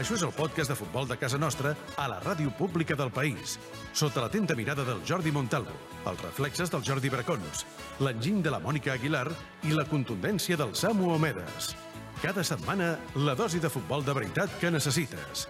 [0.00, 3.58] Això és el podcast de futbol de casa nostra a la ràdio pública del país,
[3.92, 5.74] sota l'atenta mirada del Jordi Montalvo,
[6.08, 7.66] els reflexes del Jordi Bracons,
[8.00, 9.26] l'enginy de la Mònica Aguilar
[9.68, 11.74] i la contundència del Samu Omedes.
[12.22, 12.94] Cada setmana,
[13.28, 15.44] la dosi de futbol de veritat que necessites.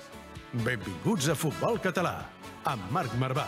[0.66, 2.16] Benvinguts a Futbol Català,
[2.66, 3.46] amb Marc Marvà.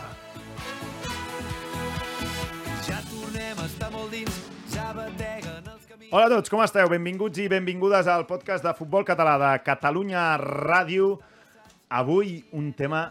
[6.13, 6.85] Hola a tots, com esteu?
[6.91, 11.15] Benvinguts i benvingudes al podcast de Futbol Català de Catalunya Ràdio.
[11.89, 13.07] Avui un tema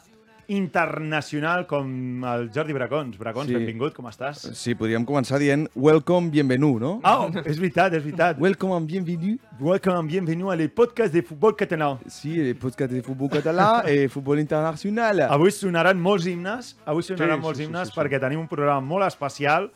[0.52, 3.16] internacional com el Jordi Bracons.
[3.18, 3.54] Bracons, Sí.
[3.56, 4.44] benvingut, com estàs?
[4.54, 7.00] Sí, podríem començar dient welcome, bienvenue, no?
[7.02, 8.38] Oh, és veritat, és veritat.
[8.38, 9.38] Welcome and bienvenue.
[9.58, 11.98] Welcome, bienvenue al podcast de Futbol Català.
[12.06, 15.22] Sí, el podcast de futbol català i futbol internacional.
[15.22, 18.00] Avui sonaran molts himnes, avui sonaran Sí, molts sí, sí, himnes sí, sí.
[18.00, 19.72] perquè tenim un programa molt especial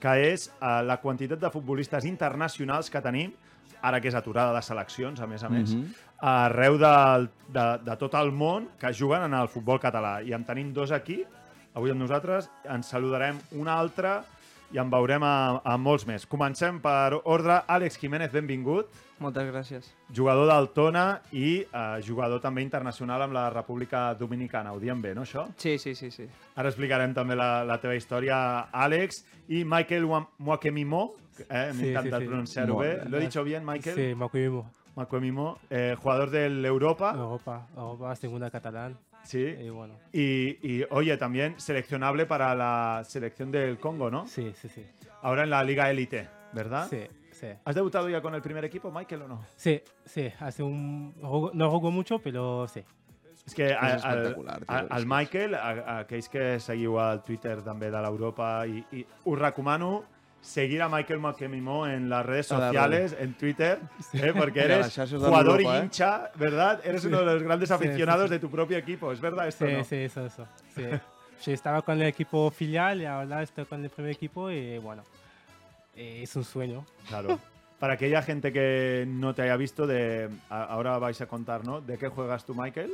[0.00, 3.32] que és uh, la quantitat de futbolistes internacionals que tenim,
[3.82, 5.92] ara que és aturada de seleccions, a més a més, Mhm.
[6.20, 10.22] arreu de, de, de tot el món que juguen en el futbol català.
[10.24, 11.22] I en tenim dos aquí,
[11.74, 14.20] avui amb nosaltres, ens saludarem un altre
[14.72, 16.26] i en veurem a, a molts més.
[16.30, 17.60] Comencem per ordre.
[17.66, 18.86] Àlex Jiménez, benvingut
[19.20, 19.88] Moltes gràcies.
[20.14, 24.72] jugador del Tona i eh, jugador també internacional amb la República Dominicana.
[24.72, 25.48] Ho diem bé, no, això?
[25.56, 26.24] Sí, sí, sí, sí.
[26.56, 29.24] Ara explicarem també la, la teva història, Àlex.
[29.48, 31.02] I Michael Wa- Mwakemimo,
[31.48, 32.28] eh, Sí, m'encanta sí, sí.
[32.28, 33.08] pronunciar-ho Molt bé.
[33.10, 33.96] ¿Lo he dicho bien, Michael?
[33.96, 37.12] Sí, Macuimo, Mwakemimo, eh, jugador del Europa.
[37.14, 38.96] Europa, Europa, segunda catalán.
[39.22, 39.38] Sí.
[39.38, 44.26] Y bueno, Y, y, oye, también seleccionable para la selección del Congo, ¿no?
[44.26, 44.84] sí, sí, sí.
[45.22, 46.86] Ahora en la Liga Élite, ¿verdad?
[46.88, 47.02] Sí,
[47.32, 47.46] sí.
[47.64, 49.44] ¿Has debutado ya con el primer equipo, Michael, o no?
[49.56, 51.14] Sí, sí, hace un...
[51.20, 52.82] No juego mucho, pero sí.
[53.46, 54.36] És que És al,
[54.68, 58.82] al, al que- Michael, a, a aquells que seguiu al Twitter també de l'Europa, i,
[58.92, 60.04] i us recomano
[60.40, 63.78] seguir a Michael Makemimo en las redes sociales, en Twitter,
[64.14, 65.78] eh, porque eres jugador y eh.
[65.84, 66.80] hincha, ¿verdad?
[66.84, 69.84] Eres uno de los grandes aficionados de tu propio equipo, ¿es verdad esto Sí, no?
[69.84, 70.46] sí, eso, eso.
[70.74, 70.82] Sí.
[71.44, 75.02] Yo estaba con el equipo filial y ahora estoy con el primer equipo y bueno,
[75.96, 76.84] eh, es un sueño.
[77.08, 77.38] Claro.
[77.78, 81.80] Para aquella gente que no te haya visto, de ahora vais a contar, ¿no?
[81.80, 82.92] ¿De qué juegas tú, Michael?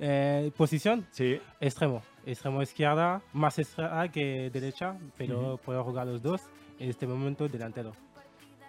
[0.00, 1.40] Eh, posición, Sí.
[1.60, 2.02] extremo.
[2.26, 6.40] Extremo izquierda, más izquierda que derecha, pero puedo jugar los dos.
[6.78, 7.92] En este momento, delantero.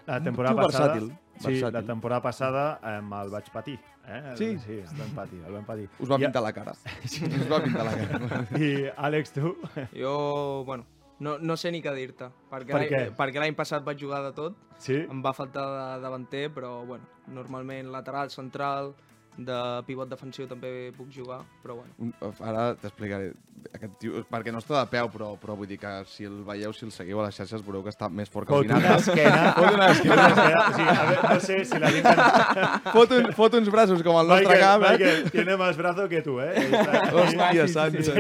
[0.06, 0.94] La temporada passada...
[0.96, 1.72] versàtil, Sí, versàtil.
[1.74, 3.80] la temporada passada em, el vaig patir.
[4.08, 4.20] Eh?
[4.32, 4.50] El- Sí?
[4.60, 5.90] Sí, el vam patir, el vam patir.
[6.00, 6.72] Us va I- pintar la cara.
[7.04, 8.46] Us va pintar la cara.
[8.62, 9.56] I Àlex, tu?
[9.98, 10.86] Jo, bueno,
[11.20, 12.30] no, no sé ni què dir-te.
[12.52, 13.02] Perquè Per?
[13.18, 14.56] Perquè l'any passat vaig jugar de tot.
[14.78, 14.94] Sí?
[15.10, 15.66] Em va faltar
[15.98, 18.94] de davanter, però bueno, normalment lateral, central,
[19.38, 19.56] de
[19.88, 21.94] pivot defensiu també puc jugar, però bueno.
[22.00, 22.14] Un-
[22.46, 23.34] Ara t'explicaré.
[23.74, 26.72] Aquest tio, perquè no està de peu, però, però vull dir que si el veieu,
[26.74, 28.78] si el seguiu a les xarxes, veureu que està més fort que el Fot una
[28.78, 29.00] vinagre.
[29.02, 29.54] esquena.
[29.58, 30.28] Fot una esquena.
[30.28, 32.06] O sigui, a veure, no sé si la gent...
[32.96, 34.92] Fot, un, fot uns braços com el nostre Michael, cap, eh?
[35.00, 36.54] Michael, tiene más brazo que tu, eh?
[37.16, 37.98] Hòstia, sí, sant.
[37.98, 38.12] sí,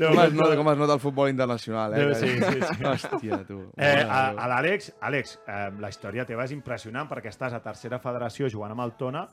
[0.00, 2.14] De Com es, nota, com es nota el futbol internacional, eh?
[2.14, 2.84] Sí, sí, sí.
[2.84, 3.58] Hòstia, tu.
[3.76, 7.98] Eh, a, a l'Àlex, Àlex, eh, la història teva és impressionant perquè estàs a tercera
[8.00, 9.26] federació jugant amb el Tona,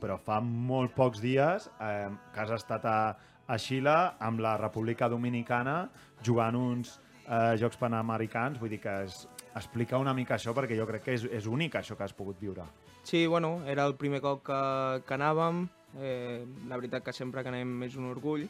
[0.00, 2.98] però fa molt pocs dies eh, que has estat a,
[3.46, 5.86] a Xile amb la República Dominicana
[6.24, 6.98] jugant uns
[7.28, 9.24] eh, Jocs Panamericans, vull dir que es,
[9.56, 12.38] explica una mica això perquè jo crec que és, és únic això que has pogut
[12.40, 12.66] viure.
[13.06, 14.60] Sí, bueno, era el primer cop que,
[15.06, 15.66] que anàvem.
[15.96, 18.44] Eh, la veritat que sempre que anem és un orgull.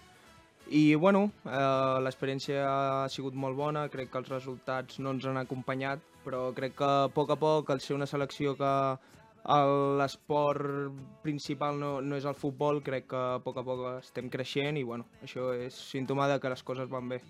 [0.66, 5.38] I, bueno, eh, l'experiència ha sigut molt bona, crec que els resultats no ens han
[5.38, 8.72] acompanyat, però crec que a poc a poc, al ser una selecció que
[9.46, 10.90] l'esport
[11.22, 14.82] principal no, no és el futbol, crec que a poc a poc estem creixent i,
[14.82, 17.20] bueno, això és símptoma de que les coses van bé.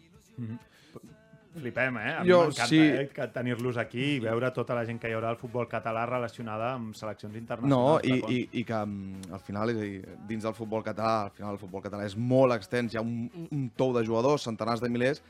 [1.57, 2.11] Flipem, eh?
[2.19, 2.79] A mi m'encanta sí.
[2.81, 6.75] eh, tenir-los aquí i veure tota la gent que hi haurà al futbol català relacionada
[6.75, 8.05] amb seleccions No, internacionals.
[8.05, 8.33] i, d'acord?
[8.35, 11.57] i, i que mm, al final, és a dir, dins del futbol català, al final
[11.57, 14.93] el futbol català és molt extens, hi ha un, un tou de jugadors, centenars de
[14.93, 15.23] milers,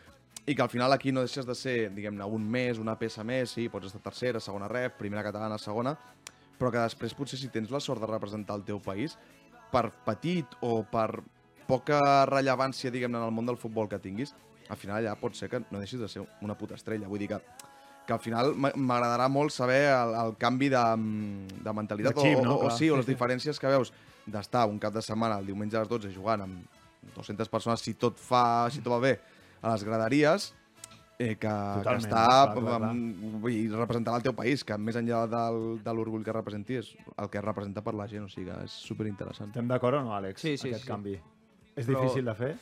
[0.47, 3.55] i que al final aquí no deixes de ser, diguem-ne, un més, una peça més,
[3.55, 5.95] sí, pots estar tercera, segona ref, primera catalana, segona,
[6.59, 9.17] però que després potser si tens la sort de representar el teu país,
[9.73, 11.23] per petit o per
[11.67, 12.01] poca
[12.31, 14.35] rellevància, diguem-ne, en el món del futbol que tinguis,
[14.71, 17.09] al final allà pot ser que no deixis de ser una puta estrella.
[17.11, 17.41] Vull dir que,
[18.07, 22.23] que al final m'a- m'agradarà molt saber el, el canvi de, mm, de mentalitat De
[22.23, 22.57] xip, o, no?
[22.61, 23.93] o, o sí, o les diferències que veus
[24.27, 26.65] d'estar un cap de setmana el diumenge a les 12 jugant amb
[27.17, 29.13] 200 persones, si tot fa, si tot va bé,
[29.63, 30.53] a les graderies,
[31.19, 32.91] eh, que, que està clar, clar, clar.
[32.91, 36.77] amb- vull dir, representant el teu país, que més enllà del, de l'orgull que representi
[36.83, 39.49] és el que representa per la gent, o sigui que és superinteressant.
[39.55, 40.41] Estem d'acord o no, Àlex?
[40.45, 40.91] Sí, sí, Aquest sí.
[40.91, 41.17] canvi.
[41.77, 42.55] És Però- difícil de fer?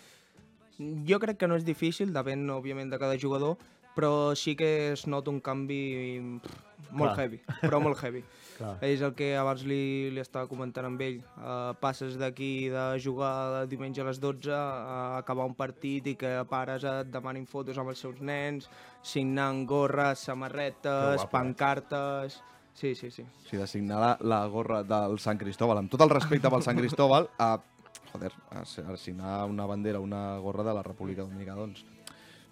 [1.07, 3.57] Jo crec que no és difícil, depèn, òbviament, de cada jugador,
[3.95, 5.83] però sí que es nota un canvi
[6.43, 7.25] pff, molt Clar.
[7.25, 8.23] heavy, però molt heavy.
[8.59, 8.77] Clar.
[8.87, 11.19] És el que abans li, li estava comentant amb ell.
[11.35, 16.17] Uh, passes d'aquí de jugar el diumenge a les 12 a acabar un partit i
[16.19, 18.71] que pares et demanin fotos amb els seus nens,
[19.03, 21.33] signant gorres, samarretes, guapo, eh?
[21.39, 22.43] pancartes...
[22.75, 23.23] Sí, sí, sí.
[23.23, 26.65] O sigui, de signar la, la gorra del Sant Cristóbal, amb tot el respecte pel
[26.67, 27.53] Sant Cristóbal, a,
[28.11, 31.85] joder, a, a signar una bandera, una gorra de la República Dominicana, doncs...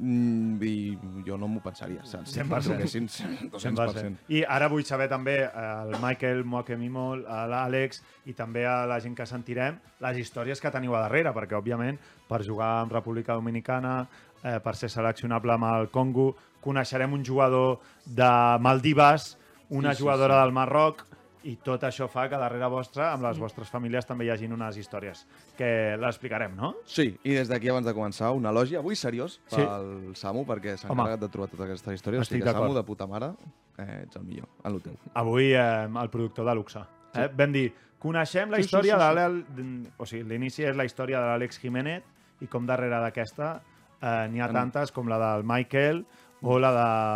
[0.02, 2.32] Mm, I jo no m'ho pensaria, saps?
[2.34, 2.80] 100%.
[2.82, 3.52] 200%.
[3.54, 4.16] 100%.
[4.34, 9.26] I ara vull saber també el Michael Moakemimo, l'Àlex i també a la gent que
[9.30, 14.08] sentirem les històries que teniu a darrere, perquè òbviament per jugar amb República Dominicana,
[14.42, 16.32] eh, per ser seleccionable amb el Congo,
[16.62, 19.36] coneixerem un jugador de Maldives,
[19.70, 20.40] una Sí, sí, jugadora sí.
[20.42, 21.06] del Marroc,
[21.44, 24.76] i tot això fa que darrere vostra, amb les vostres famílies, també hi hagin unes
[24.78, 25.24] històries,
[25.58, 26.74] que l'explicarem, no?
[26.86, 29.56] Sí, i des d'aquí, abans de començar, un elogi, avui seriós, Sí.
[29.56, 32.20] pel Samu, perquè s'ha encarregat de trobar tota aquesta història.
[32.20, 32.68] O Estic sigui que, d'acord.
[32.68, 33.32] Samu, de puta mare,
[33.78, 34.96] eh, ets el millor, en l'hotel.
[35.14, 36.78] Avui eh, el productor de luxe.
[37.14, 37.28] Eh?
[37.36, 39.06] Vam dir, coneixem la Sí, sí, història sí, sí.
[39.08, 39.92] de l'Àlex...
[39.98, 42.02] O sigui, l'inici és la història de l'Àlex Jiménez
[42.40, 43.60] i com darrere d'aquesta
[44.00, 46.04] eh, n'hi ha En- tantes com la del Michael
[46.42, 46.72] o la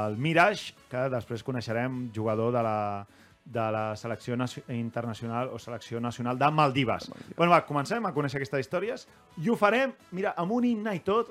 [0.07, 3.07] del Mirage, que després coneixerem jugador de la,
[3.47, 7.11] de la selecció nacio- internacional o selecció nacional de Maldives.
[7.37, 9.07] Bueno, va, comencem a conèixer aquestes històries
[9.39, 11.31] i ho farem, mira, amb un himne i tot.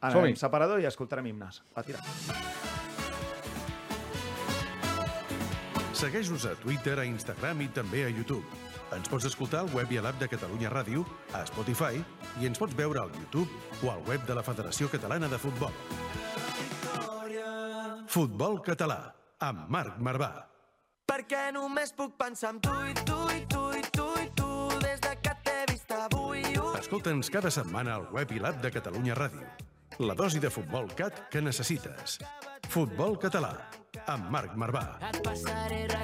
[0.00, 1.62] Anem separador i escoltarem himnes.
[1.76, 1.98] Va, tira.
[5.96, 8.44] Segueix-nos a Twitter, a Instagram i també a YouTube.
[8.94, 11.02] Ens pots escoltar al web i a l'app de Catalunya Ràdio,
[11.34, 11.98] a Spotify
[12.40, 13.48] i ens pots veure al YouTube
[13.82, 15.72] o al web de la Federació Catalana de Futbol.
[18.06, 19.00] Futbol català,
[19.40, 20.30] amb Marc Marvà.
[21.06, 24.48] Perquè només puc pensar en tu i tu i tu i tu i tu
[24.82, 26.42] des de que t'he vist avui.
[26.80, 29.46] Escolta'ns cada setmana al web i l'app de Catalunya Ràdio.
[30.02, 32.18] La dosi de futbol cat que necessites.
[32.68, 33.54] Futbol català,
[34.12, 34.84] amb Marc Marvà.
[35.12, 36.02] Et passaré a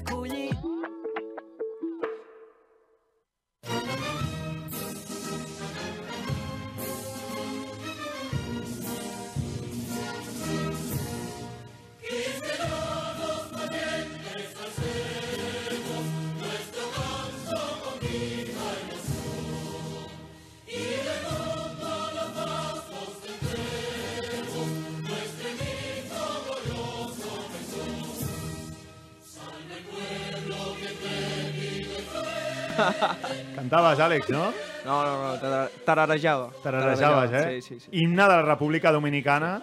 [33.57, 34.51] Cantaves, Àlex, no?
[34.85, 36.51] No, no, no, tara- tararejava.
[36.63, 37.61] Tararejaves, eh?
[37.61, 37.89] Sí, sí, sí.
[37.93, 39.55] Himne de la República Dominicana,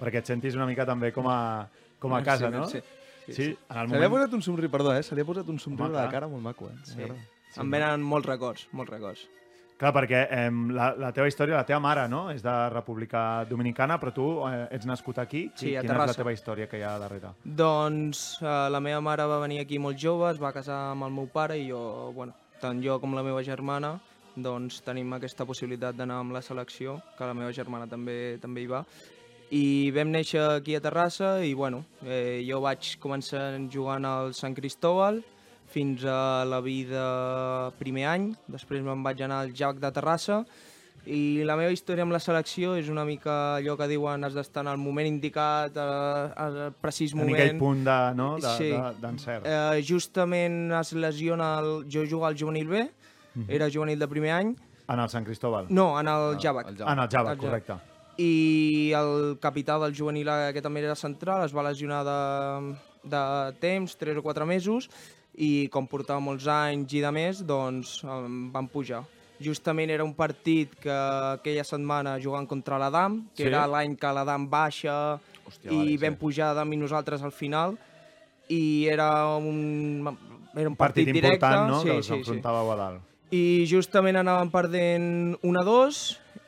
[0.00, 1.66] perquè et sentis una mica també com a,
[2.02, 2.64] com a Merci, casa, no?
[2.66, 2.80] merci.
[3.26, 4.16] Sí, Sí, en el Se li ha moment...
[4.16, 5.02] posat un somriure, perdó, eh?
[5.06, 6.78] Se li ha posat un somriure a la cara molt maco, eh?
[6.82, 6.96] Sí.
[6.98, 7.20] M'agrada.
[7.62, 9.22] Em venen molts records, molts records.
[9.78, 13.96] Clar, perquè eh, la, la teva història, la teva mare, no?, és de República Dominicana,
[14.02, 15.44] però tu eh, ets nascut aquí.
[15.54, 16.18] Sí, a Quina és la Terrassa.
[16.22, 17.30] teva història que hi ha darrere?
[17.44, 21.14] Doncs eh, la meva mare va venir aquí molt jove, es va casar amb el
[21.14, 23.96] meu pare i jo, bueno, tant jo com la meva germana,
[24.36, 28.70] doncs tenim aquesta possibilitat d'anar amb la selecció, que la meva germana també també hi
[28.70, 28.84] va.
[29.52, 34.54] I vam néixer aquí a Terrassa i, bueno, eh, jo vaig començar jugant al Sant
[34.56, 35.20] Cristóbal
[35.72, 37.02] fins a la vida
[37.80, 40.42] primer any, després me'n vaig anar al JAC de Terrassa
[41.06, 44.62] i la meva història amb la selecció és una mica allò que diuen has d'estar
[44.62, 47.34] en el moment indicat, a- al precís moment.
[47.34, 48.70] aquell punt de, no, de, Sí.
[48.70, 49.40] de.
[49.44, 51.84] Eh, justament es lesiona el...
[51.90, 52.84] Jo jugava al juvenil B,
[53.48, 54.54] era juvenil de primer any.
[54.88, 55.66] En el Sant Cristóbal.
[55.70, 56.68] No, en el Javac.
[56.68, 57.36] el En el Java, El Java.
[57.36, 57.74] correcte.
[58.18, 62.74] I el capità del juvenil A, que també era central, es va lesionar de,
[63.08, 63.22] de
[63.58, 64.90] temps, 3 o 4 mesos,
[65.34, 69.02] i com portava molts anys i de més, doncs em van pujar.
[69.44, 73.48] Justament era un partit que aquella setmana jugant contra l'Adam, que Sí?
[73.50, 76.20] era l'any que l'Adam baixa Hòstia, i vale, vam sí.
[76.20, 77.76] pujar Adam i nosaltres al final
[78.48, 80.06] i era un,
[80.54, 81.34] era un Partit, partit, directe.
[81.36, 82.18] important, no?, sí, que us sí, sí.
[82.20, 83.00] enfrontàveu a dalt.
[83.32, 86.02] I justament anàvem perdent 1-2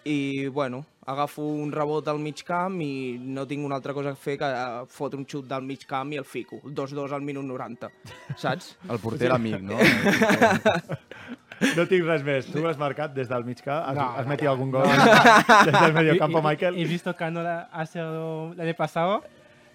[0.04, 4.16] i, bueno, agafo un rebot al mig camp i no tinc una altra cosa a
[4.16, 6.60] fer que eh, fotre un xut del mig camp i el fico.
[6.64, 7.88] 2-2 al minut 90,
[8.36, 8.74] saps?
[8.88, 9.78] El porter amic, no?
[11.76, 12.46] No tinc res més.
[12.50, 13.84] Tu has marcat des del mig camp?
[13.88, 14.82] Has, No, has no, metido algun gol
[15.64, 16.76] des del medio campo, Michael?
[16.78, 19.22] He visto que no la- hace el año pasado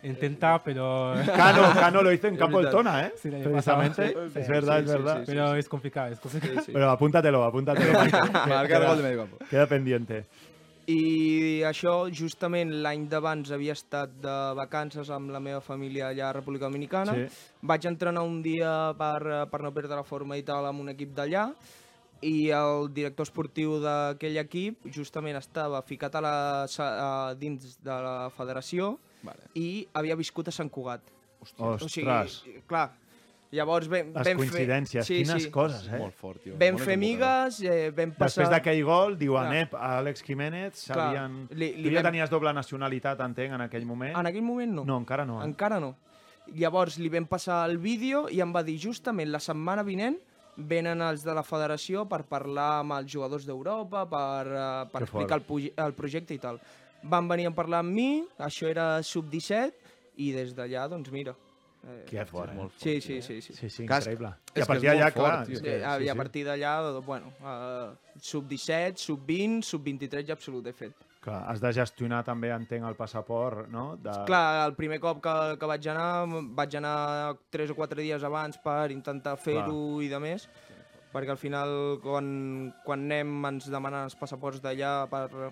[0.02, 2.72] intenta, pero, Cano, Cano lo hizo en campo del.
[2.72, 3.14] Tona, ¿eh?
[3.22, 4.08] Sí, el Precisamente.
[4.08, 5.18] sí, es verdad, sí, es sí, verdad.
[5.20, 6.54] sí, pero es complicado, es complicado.
[6.60, 6.72] Sí, sí.
[6.74, 8.00] Pero apúntatelo, apúntatelo.
[8.04, 8.32] Michael.
[8.32, 9.38] Marca el queda, gol de medio campo.
[9.50, 10.26] queda pendiente.
[10.90, 16.38] I això, justament l'any d'abans havia estat de vacances amb la meva família allà a
[16.40, 17.14] República Dominicana.
[17.14, 17.28] Sí.
[17.62, 20.90] Vaig entrenar un dia per, eh, per no perdre la forma i tal amb un
[20.96, 21.46] equip d'allà
[22.26, 26.34] i el director esportiu d'aquell equip justament estava ficat a la,
[26.66, 29.52] a, dins de la federació Vale.
[29.56, 31.06] i havia viscut a Sant Cugat.
[31.40, 32.42] Ostres.
[32.68, 32.90] clar,
[33.52, 35.18] llavors vam, Les vam coincidències, fer...
[35.24, 35.98] quines coses, eh?
[35.98, 36.56] Molt fort, tio.
[36.60, 38.28] Vam fer amigues, eh, vam passar...
[38.44, 41.48] Després d'aquell gol, diuen, ep, Àlex Jiménez, sabien...
[41.52, 44.14] li- li tu ja vam- tenies doble nacionalitat, entenc, en aquell moment?
[44.20, 44.86] En aquell moment no.
[44.86, 45.42] No, encara no.
[45.42, 45.48] eh?
[45.50, 45.96] Encara no.
[46.56, 50.18] Llavors li vam passar el vídeo i em va dir justament la setmana vinent
[50.58, 55.06] venen els de la federació per parlar amb els jugadors d'Europa, per, uh, per Que
[55.06, 56.58] explicar el, puj- el projecte i tal.
[57.04, 58.10] Van venir a parlar amb mi,
[58.44, 59.72] això era sub-17,
[60.20, 61.32] i des d'allà, doncs mira.
[61.88, 62.68] Eh, Que fort, eh?
[62.78, 63.42] sí, sí, sí.
[63.42, 63.54] sí.
[63.54, 64.34] Sí, sí, Cas- increïble.
[64.56, 65.46] I a que partir molt d'allà, fort, clar...
[65.46, 65.54] tio.
[65.54, 66.74] és Sí, que, I a sí, partir d'allà,
[67.06, 70.94] bueno, uh, sub-17, sub-20, sub-23 ja absolut he fet.
[71.22, 73.98] clar, has de gestionar també, entenc, el passaport, no?
[73.98, 74.12] De...
[74.26, 78.58] Clar, el primer cop que, que vaig anar, vaig anar 3 o 4 dies abans
[78.64, 80.48] per intentar fer-ho i de més,
[81.14, 85.52] perquè al final quan, quan anem ens demanen els passaports d'allà per...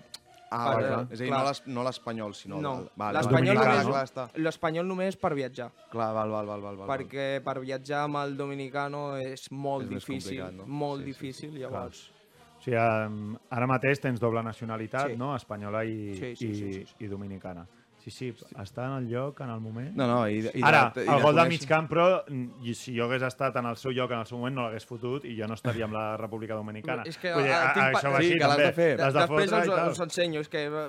[0.50, 1.00] Ah, Per- clar.
[1.12, 1.38] És a dir, clar.
[1.42, 2.60] no l'es- no l'espanyol, sinó...
[2.60, 4.30] No, l'espanyol vale, clar, només- Clar.
[4.36, 6.88] L'espanyol només per viatjar, Clar, val, val, val, val, val.
[6.88, 10.64] perquè per viatjar amb el dominicano és molt És difícil, no?
[10.66, 12.10] molt Sí, sí, difícil, llavors...
[12.58, 15.16] O sigui, ara mateix tens doble nacionalitat, Sí.
[15.16, 15.34] no?
[15.36, 16.94] Espanyola i, Sí, sí, i, sí, sí, sí.
[17.04, 17.66] i dominicana.
[17.98, 18.28] Sí, sí,
[18.62, 19.90] està en el lloc, en el moment.
[19.98, 22.94] No, no, i, i Ara, i el gol de mig camp, però mm, i si
[22.96, 25.34] jo hagués estat en el seu lloc en el seu moment no l'hagués fotut i
[25.36, 27.02] jo no estaria amb la República Dominicana.
[27.10, 28.64] És que, Vull dir, a- tinc pa- això va Sí, així, que també.
[28.68, 28.88] de fer.
[28.96, 30.40] De Després fotre us, us ensenyo.
[30.40, 30.88] És que, eh,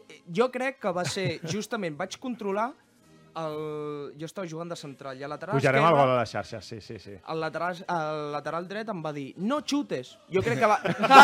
[0.00, 2.72] eh, jo crec que va ser, justament, vaig controlar
[3.40, 3.58] el...
[4.18, 6.70] Jo estava jugant de central i a lateral Pujarem el esquerre, gol a les xarxes,
[6.70, 7.14] sí, sí, sí.
[7.16, 10.14] el lateral, el lateral dret em va dir no xutes.
[10.34, 10.78] Jo crec que va,
[11.12, 11.22] va,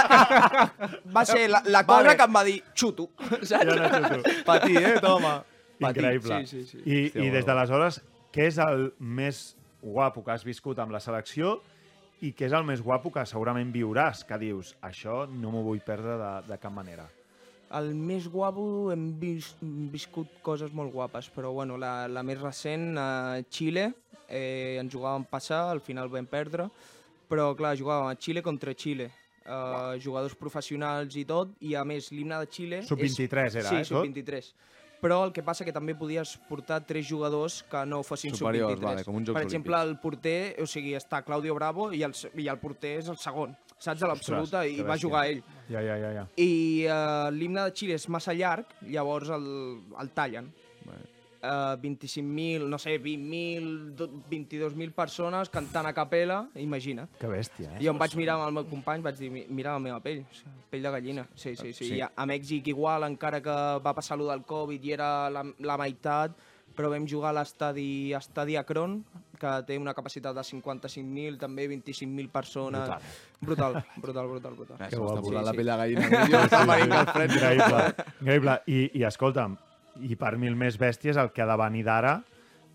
[1.16, 2.16] va ser la, la cosa Vale.
[2.20, 3.10] que em va dir xuto.
[3.42, 3.66] Saps?
[3.68, 4.38] Jo no xuto.
[4.46, 5.36] Patir, eh, toma.
[5.80, 6.04] Patir.
[6.04, 6.40] Increïble.
[6.46, 6.82] Sí, sí, sí.
[6.84, 8.00] I, Hòstia, I des d'aleshores,
[8.34, 9.44] què és el més
[9.84, 11.58] guapo que has viscut amb la selecció
[12.24, 15.82] i què és el més guapo que segurament viuràs, que dius, això no m'ho vull
[15.84, 17.08] perdre de, de cap manera.
[17.74, 19.50] El més guapo hem vis,
[19.90, 23.88] viscut coses molt guapes, però bueno, la, la més recent, a Xile,
[24.28, 26.68] eh, ens jugàvem passar, al final vam perdre,
[27.30, 29.08] però clar, jugàvem a Xile contra Xile,
[29.44, 32.80] eh, jugadors professionals i tot, i a més l'himne de Xile...
[32.86, 33.58] Sub-23 és...
[33.64, 34.04] era, sí, eh, tot?
[34.04, 34.54] sub-23.
[35.04, 38.86] Però el que passa que també podies portar tres jugadors que no fossin Superiors, sub-23.
[38.86, 42.62] vale, com per exemple, el porter, o sigui, està Claudio Bravo i el, i el
[42.62, 43.52] porter és el segon,
[43.84, 44.02] saps?
[44.02, 45.42] A l'absoluta, i va jugar ell.
[45.68, 46.26] Ja, ja, ja, ja.
[46.40, 46.50] I
[46.88, 49.46] uh, l'himne de Xile és massa llarg, llavors el,
[50.00, 50.50] el tallen.
[50.84, 51.10] Vale.
[51.44, 57.10] Uh, 25.000, no sé, 20.000, do- 22.000 persones cantant a capella, imagina't.
[57.20, 57.82] Que bèstia, eh?
[57.84, 60.22] Jo em vaig mirar amb el meu company, vaig dir, "Mi- mira la meva pell,
[60.70, 61.26] pell de gallina.
[61.34, 61.84] Sí, sí, sí.
[61.90, 61.94] Sí.
[61.98, 63.52] I a, a Mèxic igual, encara que
[63.84, 66.32] va passar allò del Covid i era la, la meitat,
[66.74, 69.02] però vam jugar a l'estadi estadi Akron,
[69.44, 72.90] que té una capacitat de 55.000, també 25.000 persones.
[73.44, 74.76] Brutal, brutal, brutal, brutal.
[74.80, 75.20] Ah, Que guapo.
[75.28, 76.10] posant Sí, la pell de gallina.
[76.32, 77.34] Jo està venint el fred.
[77.38, 77.82] Increïble.
[78.20, 78.58] Increïble.
[78.72, 79.58] I, I escolta'm,
[80.08, 82.16] i per mi el més bèstia és el que ha de venir d'ara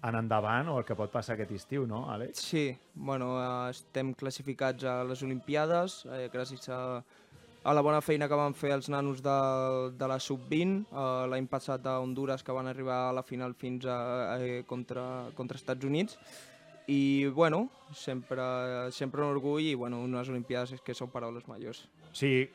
[0.08, 2.40] en endavant o el que pot passar aquest estiu, no, Àlex?
[2.40, 2.62] Sí,
[2.96, 6.78] bueno, eh, estem classificats a les Olimpiades eh, gràcies a,
[7.68, 9.34] a la bona feina que van fer els nanos de,
[10.00, 13.84] de la Sub-20 eh, l'any passat a Honduras que van arribar a la final fins
[13.92, 13.98] a,
[14.40, 15.04] eh, contra,
[15.36, 16.16] contra Estats Units
[16.90, 18.42] i bueno, sempre,
[18.92, 21.84] sempre un orgull i bueno, unes Olimpiades és que són paraules majors.
[22.18, 22.48] Sigui,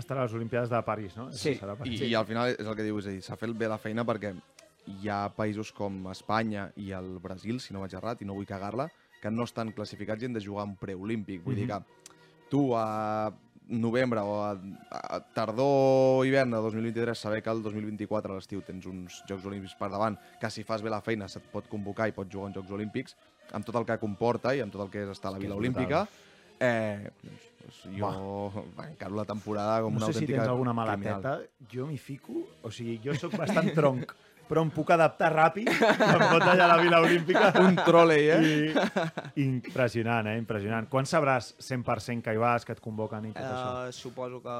[0.00, 1.28] estarà a les Olimpiades de París, no?
[1.32, 1.54] Sí.
[1.60, 2.04] Serà a I, París.
[2.08, 4.32] I al final és el que dius, s'ha fet bé la feina perquè
[4.86, 8.48] hi ha països com Espanya i el Brasil, si no vaig errat, i no vull
[8.48, 8.88] cagar-la,
[9.20, 11.42] que no estan classificats i han de jugar un preolímpic.
[11.44, 11.80] Vull dir que
[12.48, 12.86] tu a
[13.68, 14.52] novembre o a,
[14.90, 19.74] a tardor hivern de 2023 saber que el 2024 a l'estiu tens uns Jocs Olímpics
[19.78, 22.60] per davant, que si fas bé la feina se't pot convocar i pots jugar uns
[22.60, 23.16] Jocs Olímpics,
[23.52, 25.54] amb tot el que comporta i amb tot el que és estar a la Vila
[25.54, 26.06] és Olímpica,
[26.58, 28.12] eh, doncs, doncs jo
[28.84, 31.20] encaro la temporada com no una sé si autèntica tens alguna criminal.
[31.22, 34.14] maleteta, jo m'hi fico, o sigui, jo sóc bastant tronc,
[34.46, 37.50] però em puc adaptar ràpid, em pot allà a la Vila Olímpica.
[37.60, 38.38] Un trolei, eh?
[38.46, 40.36] I, impressionant, eh?
[40.38, 40.86] Impressionant.
[40.90, 43.88] Quan sabràs 100% que hi vas, que et convoquen i tot això?
[43.88, 44.58] Eh, suposo que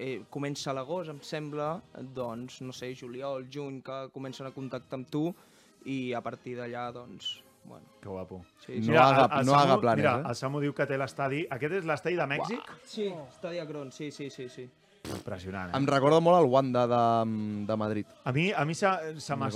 [0.00, 1.74] eh, comença a l'agost, em sembla,
[2.16, 5.26] doncs, no sé, juliol, juny, que comencen a contactar amb tu
[5.84, 7.36] i a partir d'allà, doncs,
[7.66, 8.44] Bueno, Que guapo.
[8.64, 10.24] sí, No haga- el no haga Samu- planes, mira, eh?
[10.30, 11.44] el Samu diu que té l'estadi...
[11.50, 12.72] Aquest és l'estadi de Mèxic?
[12.84, 14.68] Sí, Stadi Akron, sí, sí, sí, sí.
[15.10, 15.76] Impressionant, eh?
[15.78, 17.02] Em recorda molt el Wanda de,
[17.66, 18.06] de Madrid.
[18.24, 18.88] A mi, a mi se,
[19.20, 19.50] se m'ha...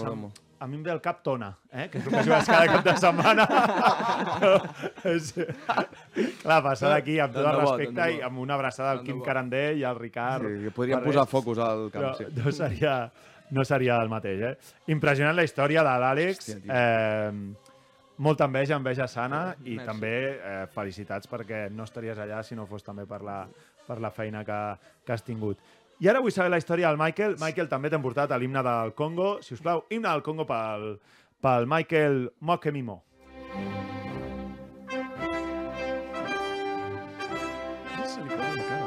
[0.60, 1.86] A mi em ve el cap Tona, eh?
[1.88, 3.46] que és el que jugues cada cap de setmana.
[5.08, 5.30] és...
[6.42, 9.24] Clar, passar d'aquí amb tot el respecte i amb una abraçada al Quim bo.
[9.24, 10.44] Carandell i al Ricard.
[10.44, 12.28] Sí, que podríem posar focus al Però camp, sí.
[12.44, 12.94] no seria,
[13.56, 14.54] no seria el mateix, eh?
[14.92, 16.52] Impressionant la història de l'Àlex.
[16.60, 17.32] Eh,
[18.20, 19.86] molta enveja, enveja sana i Merci.
[19.88, 23.42] també eh, felicitats perquè no estaries allà si no fos també per la,
[23.86, 24.60] per la feina que,
[25.06, 25.60] que has tingut.
[26.00, 27.36] I ara vull saber la història del Michael.
[27.40, 29.34] Michael, també t'hem portat a l'himne del Congo.
[29.44, 30.94] Si us plau, himne del Congo pel,
[31.44, 33.02] pel Michael Mokemimo.
[38.08, 38.80] Se li posa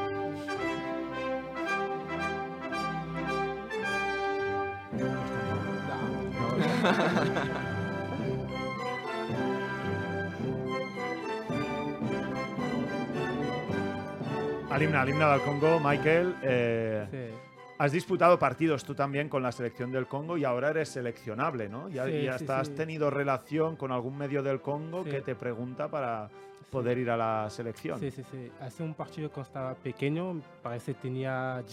[14.73, 17.35] Al himne, al del Congo, Michael, eh, Sí.
[17.77, 21.89] has disputado partidos tú también con la selección del Congo y ahora eres seleccionable, ¿no?
[21.89, 25.35] Ya, Sí, y hasta sí, has tenido relación con algún medio del Congo que te
[25.35, 26.27] pregunta para
[26.71, 27.99] poder ir a la selección.
[27.99, 28.51] Sí, sí, sí.
[28.59, 31.63] Hace un partido cuando estaba pequeño, parece que tenía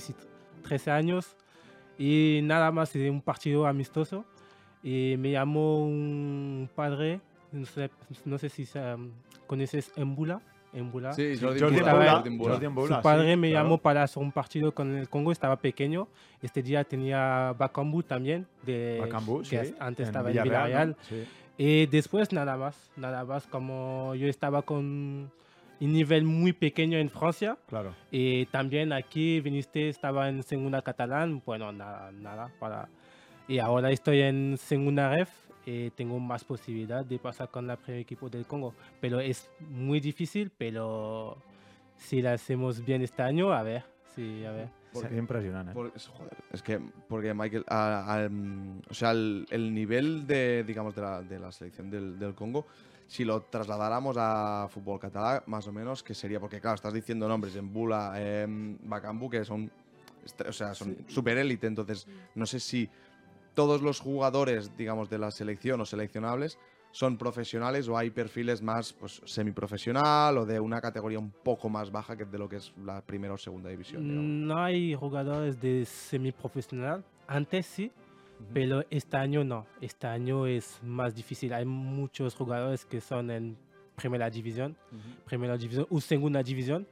[0.63, 1.37] 13 años
[1.99, 4.27] y nada más, es un partido amistoso.
[4.83, 7.91] Y me llamó un padre, no sé,
[8.27, 9.11] no sé si um,
[9.47, 10.43] conoces Embula.
[10.73, 11.13] Embula.
[11.13, 13.65] Sí, Jordi, Jordi Embula, Embula, Jordi Su padre sí, me claro.
[13.65, 16.09] llamó para hacer un partido con el Congo, estaba pequeño.
[16.43, 19.03] Este día tenía Bakambu también, de,
[19.49, 20.89] que sí, antes en estaba en Villarreal, Villarreal.
[20.91, 20.97] ¿no?
[21.09, 21.25] Sí.
[21.59, 25.31] Y después nada más, nada más, como yo estaba con
[25.81, 27.95] un nivel muy pequeño en Francia Claro.
[28.11, 32.89] y también aquí viniste, estaba en segunda catalán, bueno, nada, nada, para...
[33.49, 35.29] Y ahora estoy en segunda ref
[35.67, 40.01] y tengo más posibilidad de pasar con el primer equipo del Congo, pero es muy
[40.01, 41.37] difícil, pero
[41.97, 44.69] si lo hacemos bien este año, a ver, sí, a ver.
[44.93, 45.79] Sería impresionante.
[45.79, 45.93] ¿eh?
[45.95, 48.31] Es- joder, es que, porque Michael, a- a-
[48.91, 52.67] o sea, el, el nivel de, digamos, de la, de la selección del, del Congo,
[53.07, 57.29] si lo trasladáramos a fútbol catalán, más o menos, que sería, porque claro, estás diciendo
[57.29, 59.71] nombres en Bula, en Bakambu, que son,
[60.49, 62.89] o sea, son super élite, entonces no sé si
[63.55, 66.59] todos los jugadores, digamos, de la selección o seleccionables
[66.93, 71.91] son profesionales o hay perfiles más pues, semiprofesional o de una categoría un poco más
[71.91, 74.03] baja que de lo que es la primera o segunda división.
[74.03, 74.25] digamos.
[74.25, 77.93] No hay jugadores de semiprofesional, antes sí,
[78.53, 79.67] pero este año no.
[79.81, 81.53] Este año es más difícil.
[81.53, 83.57] Hay muchos jugadores que son en
[84.01, 84.77] primera división,
[85.27, 86.87] primera división o segunda división,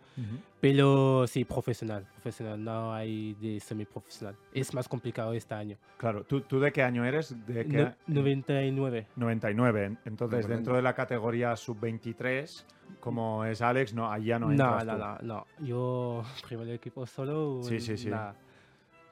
[0.60, 2.62] pero sí, profesional, profesional.
[2.62, 4.36] No hay de semiprofesional.
[4.52, 5.76] Es más complicado este año.
[5.96, 6.24] Claro.
[6.24, 7.34] ¿Tú, tú de qué año eres?
[7.46, 7.76] ¿De qué?
[7.78, 9.06] No- 99.
[9.16, 9.96] 99.
[10.04, 12.64] Entonces, dentro de la categoría sub-23,
[13.00, 14.98] como es Alex, no, ya no No, entras no, tú.
[14.98, 15.46] no, no.
[15.66, 17.60] Yo, primer equipo solo.
[17.62, 18.08] Sí, sí, sí.
[18.08, 18.34] nada.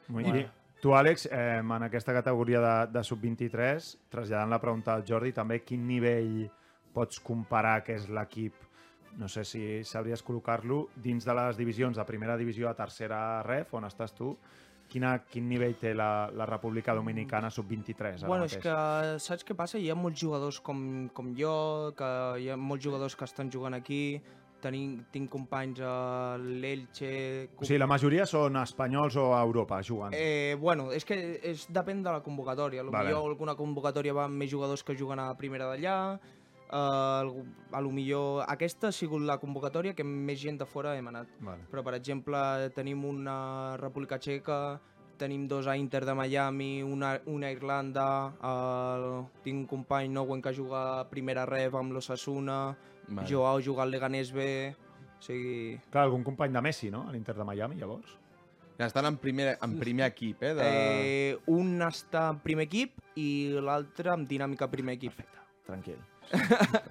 [0.09, 0.39] Muy Bueno.
[0.39, 0.49] bé.
[0.81, 5.63] Tu, Àlex, eh, en aquesta categoria de, de sub-23, traslladant la pregunta al Jordi, també
[5.65, 6.45] quin nivell
[6.97, 8.63] pots comparar que és l'equip,
[9.21, 13.75] no sé si sabries col·locar-lo, dins de les divisions de primera divisió a tercera ref,
[13.77, 14.33] on estàs tu,
[14.89, 18.59] quina, quin nivell té la, la República Dominicana sub-23 ara Bueno, mateix?
[18.59, 19.81] és que saps què passa?
[19.83, 20.81] Hi ha molts jugadors com,
[21.17, 21.53] com jo,
[21.99, 22.11] que
[22.43, 24.21] hi ha molts jugadors que estan jugant aquí,
[24.57, 27.11] Tenim, tinc companys a l'Elche...
[27.61, 30.17] O sigui, la majoria són espanyols o a Europa jugant.
[30.17, 32.83] Eh, bueno, és que és, depèn de la convocatòria.
[32.87, 33.13] Lo Vale.
[33.13, 35.99] alguna convocatòria va amb més jugadors que juguen a primera d'allà,
[36.71, 38.45] algú- a lo millor...
[38.49, 41.31] Aquesta ha sigut la convocatòria que més gent de fora hem anat.
[41.41, 41.67] Vale.
[41.71, 42.39] Però, per exemple,
[42.75, 44.81] tenim una República Txeca,
[45.17, 48.09] tenim dos a Inter de Miami, una, una a Irlanda,
[48.45, 49.07] el,
[49.45, 52.77] tinc un company Nowen que juga a primera rev amb l'Osasuna,
[53.09, 53.29] Vale.
[53.31, 55.79] Joao juga al Leganés B, o sigui...
[55.91, 58.19] Clar, algun company de Messi, no?, a l'Inter de Miami, llavors.
[58.77, 60.53] Ja estan en primer, en primer equip, eh?
[60.53, 60.67] De...
[60.67, 65.23] Eh, un està en primer equip i l'altre en dinàmica primer equip.
[65.65, 65.97] Tranquil.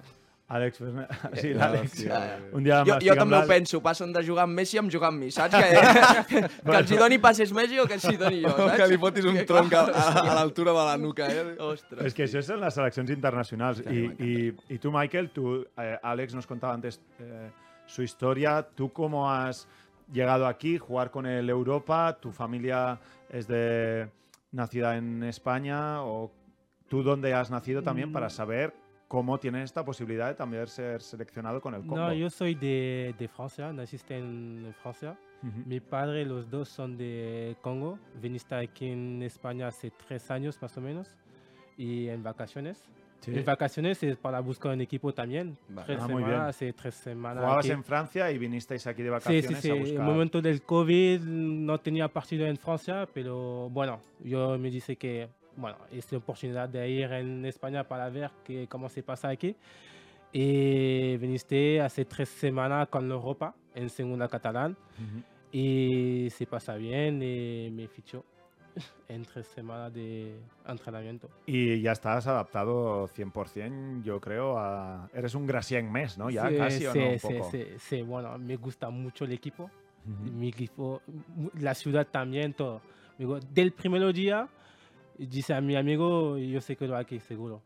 [0.48, 1.04] Àlex, fes-ne...
[1.40, 1.90] Sí, Ja, l'Àlex.
[1.90, 2.18] hòstia.
[2.54, 5.08] Un dia Jo, jo amb també ho penso, passen de jugar amb Messi amb jugar
[5.10, 5.56] amb mi, saps?
[6.30, 8.76] Que, que els hi doni passes Messi o que els hi doni jo, saps?
[8.78, 11.56] que li fotis un Que tronc a, a, a l'altura de la nuca, eh?
[11.58, 12.06] Ostres.
[12.06, 12.28] Es que
[12.60, 13.80] las selecciones internacionales.
[13.80, 17.50] Hostia, y, me y, y tú, Michael, tú, eh, Alex nos contaba antes eh,
[17.86, 18.62] su historia.
[18.62, 19.66] ¿Tú cómo has
[20.12, 22.16] llegado aquí, jugar con el Europa?
[22.20, 24.08] ¿Tu familia es de
[24.52, 26.04] nacida en España?
[26.04, 26.30] ¿O
[26.88, 28.30] tú dónde has nacido también para Mm.
[28.30, 31.96] saber cómo tienes esta posibilidad de también ser seleccionado con el Congo?
[31.96, 35.16] No, yo soy de, de Francia, naciste en Francia.
[35.42, 35.62] Ujú.
[35.66, 37.98] Mi padre, los dos son de Congo.
[38.20, 41.08] Viniste aquí en España hace tres años más o menos
[41.76, 42.82] y en vacaciones.
[43.20, 43.30] Sí.
[43.30, 45.56] Mis vacaciones es para buscar un equipo también.
[45.68, 45.86] Vale.
[45.86, 46.40] Tres Ah, muy semanas, bien.
[46.48, 47.42] hace tres semanas.
[47.42, 47.72] Jugabas aquí.
[47.72, 49.70] en Francia y vinisteis aquí de Sí, vacaciones sí, sí.
[49.70, 50.00] a En buscar.
[50.00, 55.28] el momento del COVID no tenía partido en Francia, pero bueno, yo me dice que
[55.56, 59.56] bueno, es la oportunidad de ir en España para ver que, cómo se pasa aquí.
[60.32, 65.22] Y viniste hace tres semanas con Europa en segunda catalán Ujú.
[65.52, 68.24] y se pasa bien y me fichó
[69.08, 71.30] en tres semanas de entrenamiento.
[71.46, 75.08] Y ya estás adaptado 100%, yo creo, a...
[75.14, 76.28] Eres un Gracián mes, ¿no?
[76.28, 77.50] Ya Sí, casi o sí, no, un sí, poco.
[77.50, 79.70] sí, sí, bueno, me gusta mucho el equipo.
[80.08, 80.30] Ujú.
[80.30, 81.02] mi equipo,
[81.58, 82.80] la ciudad también, todo.
[83.50, 84.48] Del primer día,
[85.18, 87.62] dice a mi amigo, yo sé que lo aquí, seguro.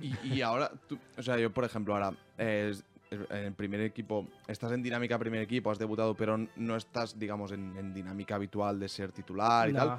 [0.00, 2.84] Y, y ahora, tú- o sea, yo por ejemplo, ahora eh, es-
[3.30, 7.76] en primer equipo, estás en dinámica primer equipo, has debutado, pero no estás, digamos, en,
[7.76, 9.98] en dinámica habitual de ser titular y tal.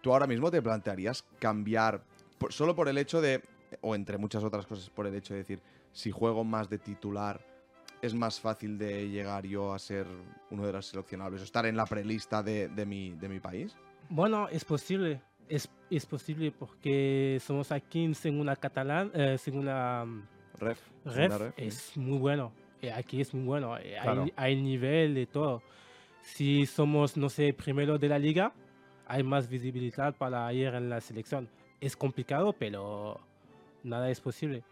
[0.00, 2.02] ¿Tú ahora mismo te plantearías cambiar,
[2.38, 3.42] por- solo por el hecho de,
[3.82, 5.60] o entre muchas otras cosas, por el hecho de decir,
[5.92, 7.40] si juego más de titular,
[8.02, 10.06] es más fácil de llegar yo a ser
[10.50, 13.74] uno de los seleccionables, o estar en la prelista de, de mi, de mi país?
[14.08, 20.22] Bueno, es posible, es, es posible porque somos aquí en segunda catalán, eh, segunda mm,
[20.58, 20.80] Ref.
[21.04, 21.64] ref, ref, sí.
[21.66, 22.52] es muy bueno.
[22.82, 24.24] eh, aquí es muy bueno, eh, Claro.
[24.24, 25.62] hay, hay nivel de todo.
[26.22, 28.52] Si somos, no sé, primero de la liga,
[29.06, 31.48] hay más visibilidad para ir en la selección.
[31.80, 33.20] Es complicado, pero
[33.84, 34.62] nada es posible.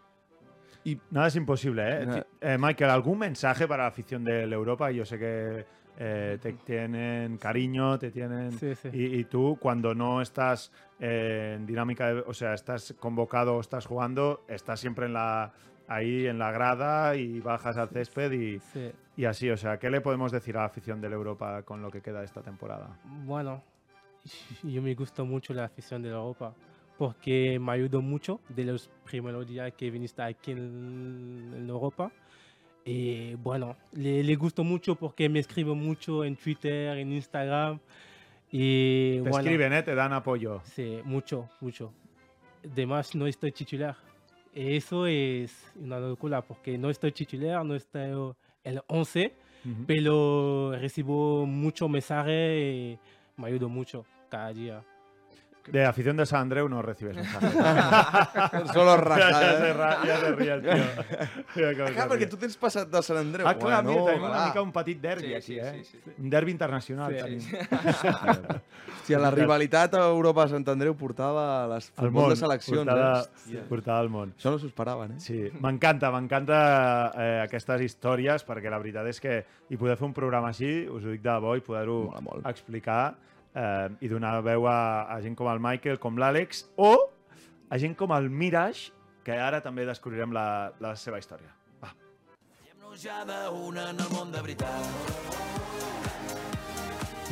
[1.11, 2.07] Nada es imposible, ¿eh?
[2.07, 4.90] Ti- eh, Michael, ¿algún mensaje para la afición de la Europa?
[4.90, 5.64] Yo sé que
[5.98, 8.52] eh, te tienen cariño, te tienen...
[8.52, 8.88] Sí, sí.
[8.92, 13.61] Y, y tú, cuando no estás eh, en dinámica, de- o sea, estás convocado o
[13.61, 15.52] estás jugando, estás siempre en la,
[15.88, 18.90] ahí en la grada y bajas al césped y, Sí.
[19.16, 19.50] y así.
[19.50, 22.00] O sea, ¿qué le podemos decir a la afición de la Europa con lo que
[22.00, 22.96] queda de esta temporada?
[23.24, 23.62] Bueno,
[24.62, 26.54] yo me gusta mucho la afición de la Europa
[26.96, 32.11] porque me ayudó mucho de los primeros días que viniste aquí en, en Europa.
[32.84, 37.78] Y bueno, le, le gustó mucho porque me escribe mucho en Twitter, en Instagram.
[38.52, 39.82] Y Te bueno, escriben, ¿eh?
[39.82, 40.60] Te dan apoyo.
[40.64, 41.92] Sí, mucho, mucho.
[42.70, 43.96] Además, no estoy titular.
[44.54, 49.32] Eso es una locura porque no estoy titular, no estoy el 11,
[49.64, 49.84] Ujú.
[49.86, 52.98] pero recibo mucho mensaje y
[53.36, 54.84] me ayuda mucho cada día.
[55.66, 57.53] De afición de San Andreu no recibes mensajes.
[58.74, 59.59] Solo ja, ja, rajada.
[59.59, 59.72] se eh?
[59.72, 60.72] ra, ja se ria el tio.
[61.57, 63.46] Mira com Ah, clar, perquè tu tens passat de Sant Andreu.
[63.48, 65.83] Ah, clar, mira, Bueno, tenim una mica un petit derbi Sí, aquí, sí, eh?
[65.85, 66.12] sí, sí.
[66.18, 67.22] Un derbi internacional Sí.
[67.22, 67.40] tenim.
[68.05, 72.85] Hòstia, la rivalitat a Europa-Sant Andreu portava les futbol món, de seleccions.
[72.85, 73.64] portada, eh?
[73.68, 74.35] Portada al món.
[74.37, 75.20] Això no s'ho esperaven, eh?
[75.20, 76.59] Sí, m'encanta, m'encanta
[77.14, 81.05] eh, aquestes històries perquè la veritat és que i poder fer un programa així, us
[81.05, 82.46] ho dic de debò, i poder-ho Mola molt.
[83.54, 86.92] Eh, i donar veu a, a gent com el Michael, com l'Àlex, o
[87.70, 88.92] a gent com el Mirage,
[89.24, 91.54] que ara també descobrirem la, la seva història.
[91.82, 91.94] Va.
[92.60, 95.32] Fem-nos ja d'una en el món de veritat.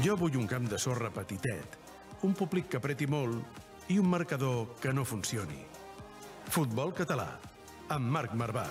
[0.02, 1.76] Jo vull un camp de sorra petitet,
[2.26, 5.60] un públic que apreti molt i un marcador que no funcioni.
[6.52, 7.28] Futbol català,
[7.92, 8.66] amb Marc Marvà.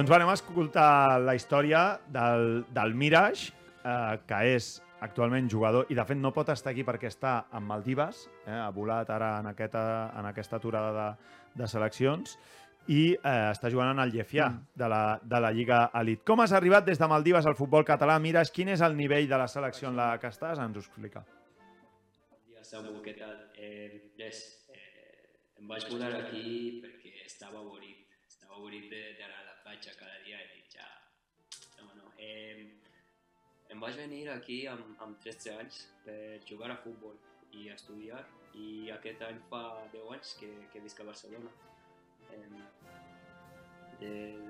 [0.00, 3.50] Doncs va, anem a escoltar la història del, del Mirage,
[3.84, 4.68] eh, que és
[5.04, 8.70] actualment jugador, i de fet no pot estar aquí perquè està en Maldives, eh, ha
[8.72, 9.82] volat ara en aquesta,
[10.16, 12.32] en aquesta aturada de, de seleccions,
[12.88, 16.24] i eh, està jugant en el Llefià de, la, de la Lliga Elite.
[16.32, 18.16] Com has arribat des de Maldives al futbol català?
[18.24, 20.64] Mirage, quin és el nivell de la selecció en la que estàs?
[20.64, 21.26] Ens ho explica.
[22.48, 23.36] dia Samu, què tal?
[23.52, 24.40] Eh, res,
[24.72, 27.98] eh, em vaig mudar aquí perquè estava avorrit.
[28.26, 30.86] Estava avorrit de- d'anar a la platja cada dia i dic, ja...
[31.78, 32.10] No, no.
[32.18, 32.66] Eh,
[33.70, 37.14] em vaig venir aquí amb, amb 13 anys per jugar a futbol
[37.54, 38.24] i a estudiar
[38.58, 41.52] i aquest any fa 10 anys que, que visc a Barcelona.
[42.34, 42.64] Eh,
[44.00, 44.42] del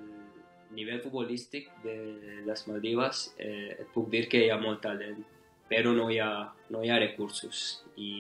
[0.72, 1.98] nivell futbolístic de
[2.46, 5.20] les Maldives eh, et puc dir que hi ha molt talent,
[5.68, 6.32] però no hi ha,
[6.72, 8.12] no hi ha recursos i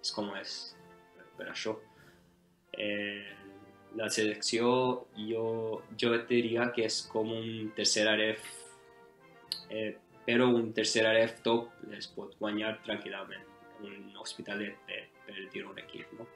[0.00, 0.58] és com és
[1.38, 1.78] per això.
[2.74, 3.45] Eh,
[3.96, 4.68] la selecció
[5.16, 5.46] jo,
[6.00, 8.44] jo et diria que és com un tercer aref,
[9.70, 13.44] eh, però un tercer aref top es pot guanyar tranquil·lament
[13.80, 16.12] en un hospitalet per, per dir un equip.
[16.18, 16.28] No?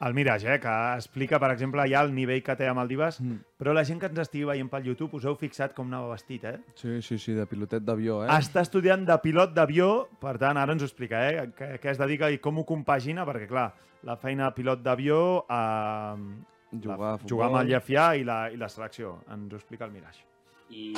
[0.00, 3.42] El Mirage, eh, que explica, per exemple, ja el nivell que té a Maldives, mm.
[3.60, 6.46] però la gent que ens estigui veient pel YouTube us heu fixat com anava vestit,
[6.48, 6.54] eh?
[6.80, 8.30] Sí, sí, sí, de pilotet d'avió, eh?
[8.38, 9.90] Està estudiant de pilot d'avió,
[10.22, 11.50] per tant, ara ens ho explica, eh?
[11.56, 13.66] Què, què es dedica i com ho compagina, perquè, clar,
[14.08, 15.20] la feina de pilot d'avió,
[15.52, 17.28] eh, Jugar la, a futbol.
[17.28, 19.18] jugar amb el Llefià i la, i la selecció.
[19.34, 20.24] Ens ho explica el Mirage.
[20.70, 20.94] I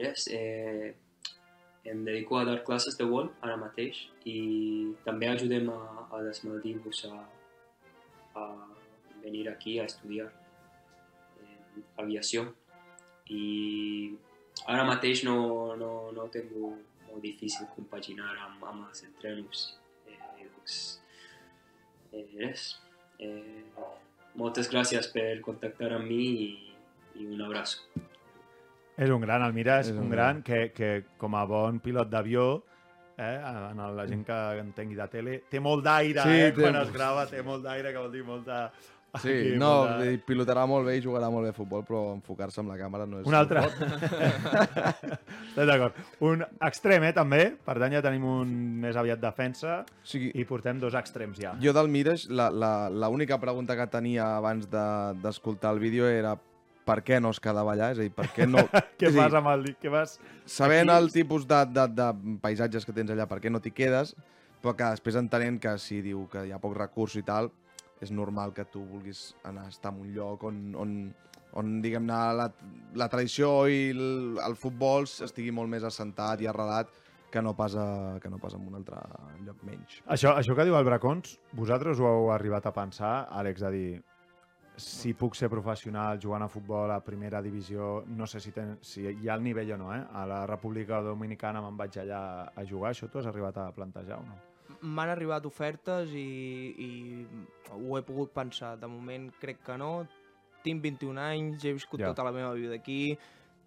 [0.00, 0.94] res, eh,
[1.84, 6.42] em dedico a dar classes de vol ara mateix i també ajudem a, a les
[6.46, 7.20] Maldives a,
[8.36, 8.46] a
[9.22, 12.46] venir aquí a estudiar eh, aviació
[13.32, 14.14] i
[14.66, 15.38] ara mateix no,
[15.80, 16.52] no, no ho tinc
[17.16, 19.66] molt difícil compaginar amb, amb els entrenos.
[20.06, 20.78] Eh, doncs,
[22.12, 22.68] eh, res.
[23.18, 23.64] Eh,
[24.36, 26.50] moltes gràcies per contactar amb mi i,
[27.16, 27.78] i un abraç.
[28.96, 32.08] És un gran, el Mirage, És un un gran, que, que com a bon pilot
[32.12, 32.46] d'avió,
[33.18, 36.76] eh, en la gent que entengui de tele, té molt d'aire, Sí, eh, té- quan
[36.82, 38.70] es grava, té molt d'aire, que vol dir molta...
[39.16, 42.12] Sí, aquí, no, molta- i pilotarà molt bé i jugarà molt bé a futbol, però
[42.12, 43.26] enfocar-se amb la càmera no és...
[43.26, 43.62] Un altre.
[45.56, 45.94] Estic d'acord.
[46.20, 47.40] Un extrem, eh, també.
[47.64, 48.50] Per tant, ja tenim un
[48.82, 51.54] més aviat defensa O sigui, i portem dos extrems ja.
[51.62, 51.88] jo del
[52.90, 56.36] la- l'única pregunta que tenia abans de- d'escoltar el vídeo era
[56.86, 57.90] per què no es quedava allà?
[57.94, 58.62] És a dir, per què no...
[59.00, 59.68] Què dir, fas amb el...
[59.82, 60.16] Què vas...
[60.46, 61.02] Sabent aquí?
[61.02, 64.14] el tipus de, de, de paisatges que tens allà, per què no t'hi quedes?
[64.62, 67.50] Però que després entenent que si diu que hi ha poc recurs i tal,
[68.00, 70.94] és normal que tu vulguis anar a estar en un lloc on, on,
[71.56, 72.50] on diguem-ne, la,
[72.94, 76.92] la tradició i el, el futbol estigui molt més assentat i arrelat
[77.32, 77.86] que no pas, a,
[78.22, 79.00] que no pas en un altre
[79.44, 80.00] lloc menys.
[80.12, 83.88] Això, això que diu el Bracons, vosaltres ho heu arribat a pensar, Àlex, a dir
[84.76, 89.06] si puc ser professional jugant a futbol a primera divisió, no sé si, ten, si
[89.08, 90.02] hi ha el nivell o no, eh?
[90.12, 92.20] A la República Dominicana me'n vaig allà
[92.54, 94.36] a jugar, això t'ho has arribat a plantejar o no?
[94.82, 96.26] M'han arribat ofertes i,
[96.76, 97.26] i
[97.72, 98.74] ho he pogut pensar.
[98.78, 100.06] De moment crec que no.
[100.66, 102.10] Tinc 21 anys, he viscut Ja.
[102.10, 103.16] tota la meva vida aquí.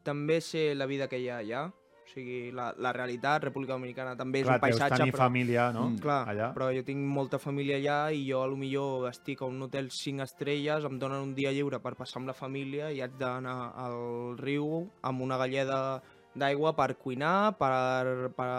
[0.03, 1.71] També sé la vida que hi ha allà.
[2.09, 5.27] O sigui, la, la realitat, República Dominicana també és Clar, un paisatge, tenir però...
[5.27, 5.83] família, no?
[5.91, 6.47] Mm, Clar, allà.
[6.55, 9.91] però jo tinc molta família allà i jo a lo millor estic a un hotel
[9.93, 13.53] 5 estrelles, em donen un dia lliure per passar amb la família i haig d'anar
[13.77, 13.99] al
[14.41, 16.01] riu amb una galleda
[16.33, 18.49] d'aigua per cuinar, per, per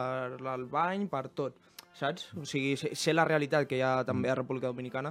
[0.54, 1.58] al bany, per tot,
[1.98, 2.28] saps?
[2.38, 5.10] O sigui, sé, sé la realitat que hi ha també a República Dominicana.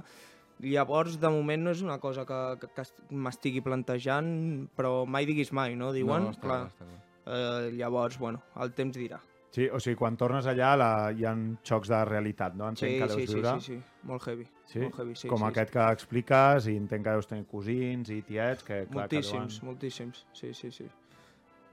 [0.60, 4.32] Llavors, de moment no és una cosa que, que, que est- m'estigui plantejant,
[4.76, 5.92] però mai diguis mai, no?
[5.92, 6.58] Diuen, no, està clar.
[6.64, 7.06] clar, està clar.
[7.30, 9.20] Eh, llavors, bueno, el temps dirà.
[9.50, 11.32] Sí, o sigui, quan tornes allà la, hi ha
[11.66, 12.68] xocs de realitat, no?
[12.70, 13.54] Entenc Sí, que sí, deus sí, viure.
[13.58, 14.46] sí, sí, molt heavy.
[14.70, 14.82] Sí?
[14.84, 18.20] Molt heavy, sí, Com sí, aquest que expliques i entenc que deus tenir cosins i
[18.28, 20.86] tiets que, clar, moltíssims, que moltíssims, sí, sí, sí.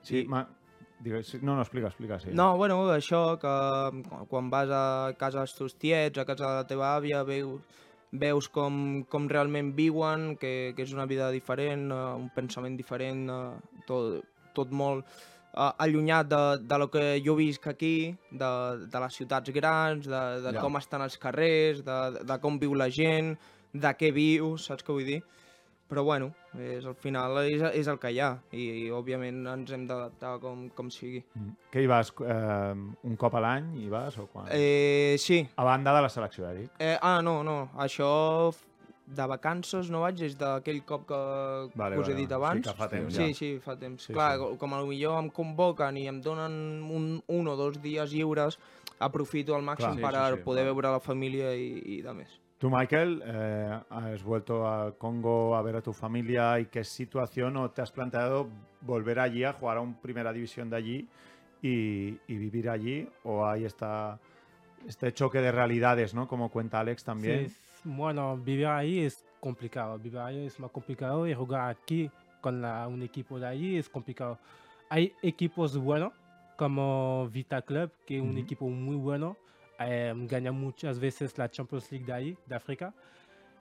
[0.02, 0.48] Sí, ma...
[1.00, 2.32] Digues, sí, no, no, explica, explica, sí.
[2.34, 3.54] No, bueno, això, que
[4.32, 7.62] quan vas a casa dels teus tiets, a casa de la teva àvia, veus,
[8.10, 13.28] veus com, com realment viuen, que, que és una vida diferent, eh, un pensament diferent,
[13.30, 14.24] eh, tot,
[14.58, 15.06] tot molt
[15.54, 18.52] eh, allunyat de, de lo que jo visc aquí, de,
[18.88, 20.62] de les ciutats grans, de, de Ja.
[20.62, 23.36] com estan els carrers, de, de com viu la gent,
[23.74, 25.22] de què viu, saps què vull dir?
[25.88, 29.70] Però bueno, és, al final és, és el que hi ha i, i òbviament ens
[29.72, 31.22] hem d'adaptar com, com sigui.
[31.34, 31.54] Mm.
[31.72, 32.74] Que hi vas eh,
[33.08, 34.50] un cop a l'any, hi vas o quan?
[34.52, 35.46] Eh, sí.
[35.56, 36.74] A banda de la selecció, eh, dic.
[36.84, 37.70] Eh, ah, no, no.
[37.80, 38.52] Això
[39.08, 41.20] de vacances no vaig des d'aquell cop que,
[41.80, 42.60] Vale, que us he dit abans.
[42.60, 43.38] Sí, que fa temps, sí, ja.
[43.38, 44.04] sí, fa temps.
[44.10, 44.58] Sí, Clar, sí.
[44.60, 48.60] com a millor em convoquen i em donen un, un o dos dies lliures,
[49.00, 49.96] aprofito al màxim Clar.
[49.96, 50.74] Sí, per sí, sí, poder clar.
[50.76, 52.36] veure la família i, i de més.
[52.58, 57.56] Tú, Michael, eh, has vuelto al Congo a ver a tu familia y qué situación
[57.58, 58.50] o te has planteado
[58.82, 61.08] volver allí a jugar a un primera división de allí
[61.62, 64.20] y, y vivir allí o hay esta,
[64.88, 66.28] este choque de realidades, ¿no?
[66.28, 67.50] Como cuenta Alex también.
[67.50, 67.56] Sí,
[67.96, 69.98] bueno, vivir ahí es complicado?
[69.98, 72.10] Vivir ahí es más complicado y jugar aquí
[72.42, 74.38] con la- un equipo de ahí es complicado?
[74.90, 76.14] Hay equipos buenos,
[76.58, 78.40] como Vita Club, que es un Ujú.
[78.40, 79.36] equipo muy bueno.
[79.80, 82.92] eh, gana muchas veces la Champions League de ahí, de África.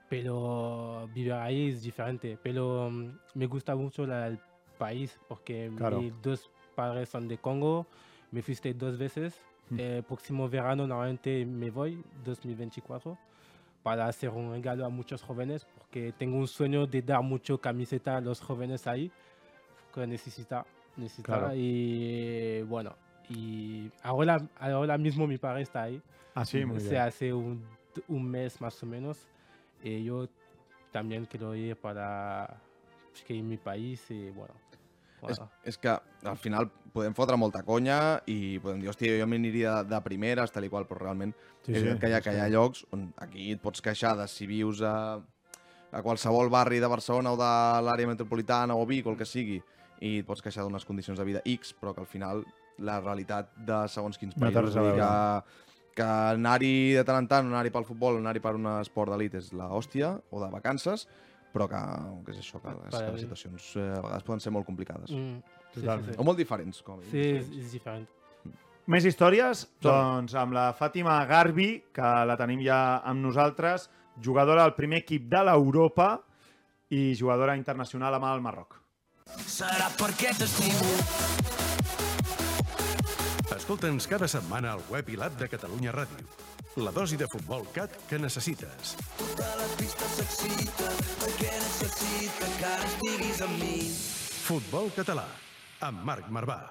[0.09, 2.39] Pero vivir ahí es diferente.
[2.41, 4.39] Pero mm, me gusta mucho la- el
[4.79, 6.01] país porque Claro.
[6.01, 7.85] mis dos padres son de Congo.
[8.31, 9.39] Me fuiste dos veces.
[9.69, 9.79] Mm.
[9.79, 13.17] El próximo verano normalmente me voy, 2024,
[13.87, 18.17] para hacer un regalo a muchos jóvenes porque tengo un sueño de dar mucho camiseta
[18.17, 19.09] a los jóvenes ahí
[19.93, 20.65] que necesita,
[20.97, 21.55] necesita Claro.
[21.55, 22.97] y bueno,
[23.29, 26.01] y ahora, ahora mismo mi padre está ahí.
[26.35, 27.01] Ah, sí, muy Se bien.
[27.01, 27.63] hace un,
[28.09, 29.25] un mes más o menos
[29.81, 30.27] y yo
[30.91, 32.59] también quiero ir para
[33.11, 34.53] pues, que en mi país y bueno.
[35.27, 35.93] És, és que
[36.29, 40.51] al final podem fotre molta conya i podem dir, hòstia, jo m'aniria de, de primeres,
[40.53, 41.33] tal i qual, però realment
[41.65, 44.13] Sí, és sí, que hi ha, que hi ha llocs on aquí et pots queixar
[44.17, 45.17] de si vius a,
[45.91, 47.49] a qualsevol barri de Barcelona o de
[47.83, 49.57] l'àrea metropolitana o Vic o el que sigui
[49.99, 52.45] i et pots queixar d'unes condicions de vida X, però que al final
[52.77, 54.95] la realitat de segons quins No països veure.
[55.01, 55.63] que,
[55.97, 59.49] que anar-hi de tant en tant, anar-hi pel futbol, anar-hi per un esport d'elit és
[59.57, 61.07] la hòstia, o de vacances,
[61.53, 61.79] però que,
[62.25, 65.11] que és això, que les, que les situacions eh, a vegades poden ser molt complicades.
[65.11, 65.41] Mm,
[65.73, 66.13] sí, Totalment.
[66.13, 67.11] sí, O molt diferents, com sí.
[67.11, 68.07] Sí, és, és diferent.
[68.87, 69.65] Més històries?
[69.67, 69.83] Som.
[69.83, 73.89] Doncs amb la Fàtima Garbi, que la tenim ja amb nosaltres,
[74.23, 76.13] jugadora del primer equip de l'Europa
[76.95, 78.77] i jugadora internacional amb el Marroc.
[79.43, 80.87] Serà perquè t'estimo.
[83.57, 86.46] Escolta'ns cada setmana al web i l'app de Catalunya Ràdio.
[86.77, 88.91] La dosi de futbol cat que necessites.
[89.17, 90.91] Tota la pista s'excita
[91.23, 93.79] perquè necessita que ara estiguis amb mi.
[94.45, 95.25] Futbol català,
[95.89, 96.61] amb Marc Marvà.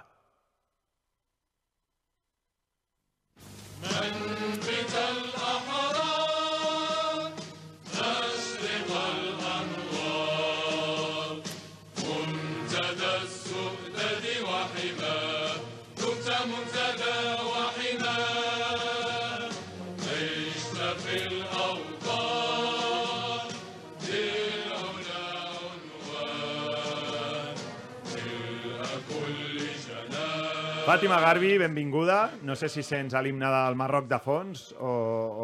[30.86, 32.30] Fàtima Garbi, benvinguda.
[32.46, 34.90] No sé si sents l'himne del Marroc de fons o,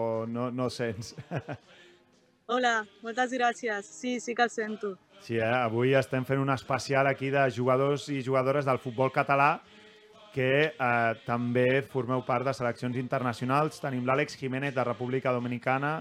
[0.02, 1.16] o no, no sents.
[2.54, 3.88] Hola, moltes gràcies.
[3.90, 4.92] Sí, sí que el sento.
[5.18, 5.48] Sí, eh?
[5.50, 9.56] avui estem fent un especial aquí de jugadors i jugadores del futbol català
[10.30, 13.82] que eh, també formeu part de seleccions internacionals.
[13.82, 15.96] Tenim l'Àlex Jiménez de República Dominicana,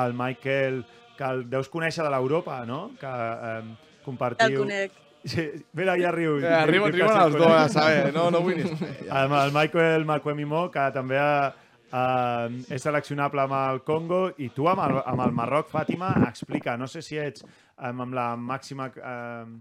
[0.00, 0.80] el Michael,
[1.20, 2.86] que el deus conèixer de l'Europa, no?
[2.96, 3.12] Que
[3.52, 4.48] eh, compartiu...
[4.48, 5.00] El conec.
[5.24, 6.38] Sí, mira, ja riu.
[6.40, 8.94] Eh, arriben, arriben sí el els dos, a saber, no, no vull ni saber.
[9.06, 9.24] Ja.
[9.24, 14.82] El, el Michael Macuemimó, que també eh, és seleccionable amb el Congo, i tu amb
[14.86, 18.90] el, amb el Marroc, Fàtima, explica, no sé si ets eh, amb la màxima...
[18.96, 19.60] Eh,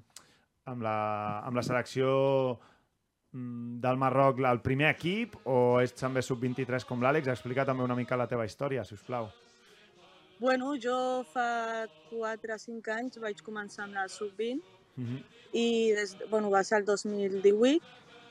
[0.66, 2.10] amb, la, amb la selecció
[3.34, 7.32] mm, del Marroc el primer equip o ets també sub-23 com l'Àlex?
[7.32, 9.32] Explica també una mica la teva història, si us plau.
[10.42, 15.24] Bueno, jo fa 4 o 5 anys vaig començar amb la sub-20 Mm -hmm.
[15.54, 17.82] i des, bueno, va ser el 2018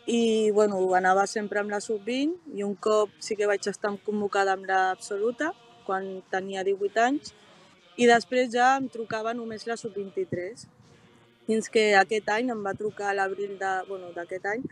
[0.07, 4.53] i bueno, anava sempre amb la sub-20 i un cop sí que vaig estar convocada
[4.53, 5.53] amb l'absoluta
[5.87, 7.35] quan tenia 18 anys
[7.97, 10.67] i després ja em trucava només la sub-23
[11.47, 14.09] fins que aquest any em va trucar a l'abril d'aquest bueno,
[14.53, 14.63] any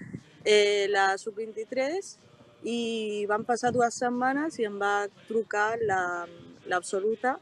[0.44, 2.16] eh, la sub-23
[2.64, 6.26] i van passar dues setmanes i em va trucar la-
[6.66, 7.38] l'absoluta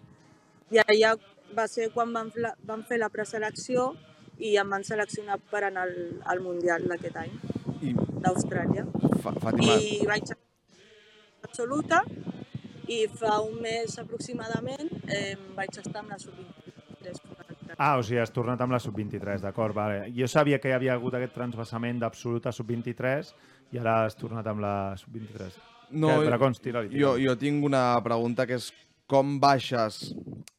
[0.71, 1.15] i allà
[1.57, 3.95] va ser quan van, la- van fer la preselecció
[4.39, 5.95] i em van seleccionar per anar al,
[6.25, 7.33] al Mundial d'aquest any,
[7.81, 7.95] I,
[8.25, 8.87] d'Austràlia.
[9.23, 10.35] Fàtima, I vaig
[11.47, 12.03] absoluta
[12.93, 17.77] i fa un mes aproximadament eh, vaig estar amb la sub-23.
[17.77, 20.07] Ah, o sigui, has tornat amb la sub-23, d'acord, vale.
[20.17, 23.33] Jo sabia que hi havia hagut aquest transvasament d'absoluta sub-23
[23.75, 25.59] i ara has tornat amb la sub-23.
[25.91, 26.97] no, Dragons, tira-li.
[26.99, 28.73] jo, jo tinc una pregunta que és
[29.11, 30.15] com baixes,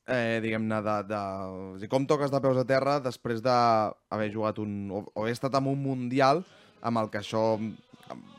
[0.07, 1.21] eh, diguem-ne, de, de...
[1.47, 4.87] O sigui, com toques de peus a terra després d'haver jugat un...
[4.91, 6.43] o, o haver estat en un Mundial
[6.81, 7.57] amb el que això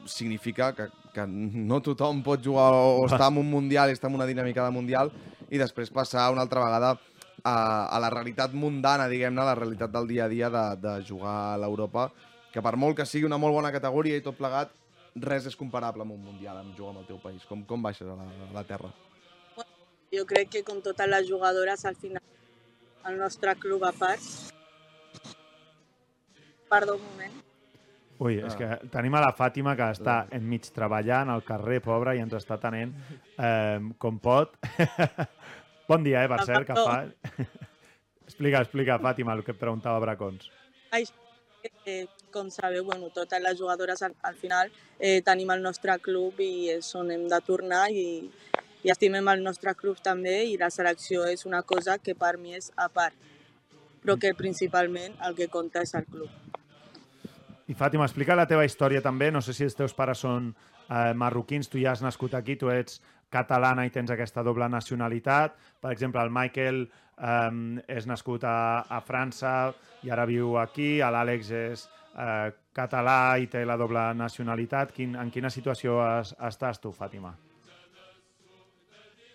[0.08, 4.16] significa que, que no tothom pot jugar o estar en un Mundial i estar en
[4.16, 5.12] una dinàmica de Mundial
[5.50, 6.94] i després passar una altra vegada
[7.44, 7.54] a,
[7.86, 11.58] a la realitat mundana, diguem-ne, la realitat del dia a dia de, de jugar a
[11.60, 12.08] l'Europa,
[12.52, 14.72] que per molt que sigui una molt bona categoria i tot plegat,
[15.18, 17.44] res és comparable amb un Mundial, amb jugar amb el teu país.
[17.48, 18.90] Com, com baixes a la, a la terra?
[20.14, 22.22] Jo crec que com totes les jugadores al final
[23.08, 24.20] el nostre club a part.
[26.68, 27.36] Perdó un moment.
[28.18, 32.22] Ui, és que tenim a la Fàtima que està enmig treballant al carrer, pobra, i
[32.24, 32.90] ens està tenent
[33.38, 34.56] eh, com pot.
[35.90, 36.98] bon dia, eh, per cert, que fa...
[38.26, 40.50] explica, explica, Fàtima, el que et preguntava Bracons.
[40.98, 41.14] Això,
[41.86, 46.42] eh, com sabeu, bueno, totes les jugadores al, al final eh, tenim el nostre club
[46.42, 48.26] i és on hem de tornar i,
[48.84, 52.54] i estimem el nostre club també i la selecció és una cosa que per mi
[52.58, 53.14] és a part,
[54.02, 56.30] però que principalment el que compta és el club.
[57.68, 59.28] I Fàtima, explica la teva història també.
[59.30, 62.70] No sé si els teus pares són eh, marroquins, tu ja has nascut aquí, tu
[62.72, 65.58] ets catalana i tens aquesta doble nacionalitat.
[65.82, 67.50] Per exemple, el Michael eh,
[67.98, 69.74] és nascut a, a França
[70.06, 70.96] i ara viu aquí.
[71.02, 71.84] L'Àlex és
[72.16, 74.96] eh, català i té la doble nacionalitat.
[74.96, 77.34] Quin, en quina situació es, estàs tu, Fàtima?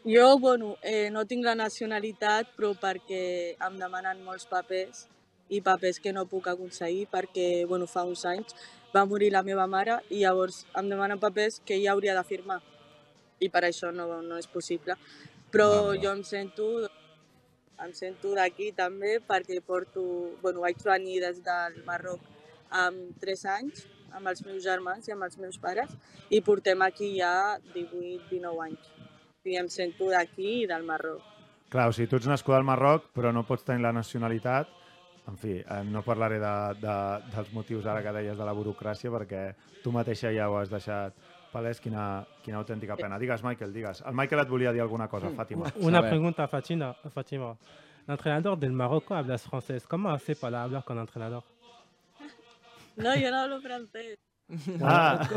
[0.05, 5.05] Jo, bueno, eh, no tinc la nacionalitat, però perquè em demanen molts papers
[5.47, 8.51] i papers que no puc aconseguir perquè, bueno, fa uns anys
[8.91, 12.59] va morir la meva mare i llavors em demanen papers que ja hauria de firmar
[13.39, 14.97] i per això no, no és possible.
[15.55, 16.01] Però val.
[16.03, 16.67] jo em sento
[17.85, 20.03] em sento d'aquí també perquè porto...
[20.41, 22.27] Bueno, vaig venir des del Marroc
[22.83, 25.95] amb 3 anys, amb els meus germans i amb els meus pares,
[26.29, 28.92] i portem aquí ja 18-19 anys.
[29.43, 31.23] I em sento d'aquí i del Marroc.
[31.73, 34.69] Clar, o sigui, tu ets nascuda al Marroc, però no pots tenir la nacionalitat.
[35.27, 36.95] En fi, eh, no parlaré de, de,
[37.33, 39.43] dels motius ara que deies de la burocràcia, perquè
[39.83, 41.15] tu mateixa ja ho has deixat
[41.51, 41.79] palès.
[41.83, 43.19] Quina, quina autèntica pena.
[43.19, 44.03] Digues, Michael, digues.
[44.07, 45.71] El Michael et volia dir alguna cosa, Fàtima.
[45.81, 46.93] Una pregunta, Fatima.
[47.15, 47.55] Fatima.
[48.07, 49.87] L'entrenador del Marocco hablas francés.
[49.87, 51.43] ¿Cómo hace para hablar con el entrenador?
[52.97, 54.19] No, yo no hablo francés.
[54.81, 55.27] Ah,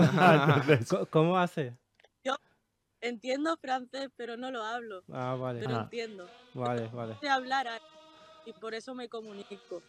[1.10, 1.72] ¿Cómo hace?
[3.00, 5.02] Entiendo francés, pero no lo hablo.
[5.12, 5.60] Ah, vale.
[5.60, 5.80] Pero Ah.
[5.82, 6.26] entiendo.
[6.54, 7.16] Vale, vale.
[7.20, 7.66] Sé hablar
[8.46, 9.82] y por eso me comunico.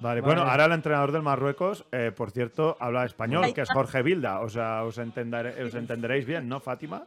[0.00, 0.34] Vale, Vale.
[0.34, 4.40] bueno, ahora el entrenador del Marruecos, eh, por cierto, habla español, que es Jorge Vilda.
[4.40, 7.04] O sea, os, entendere- os entenderéis bien, ¿no, Fàtima?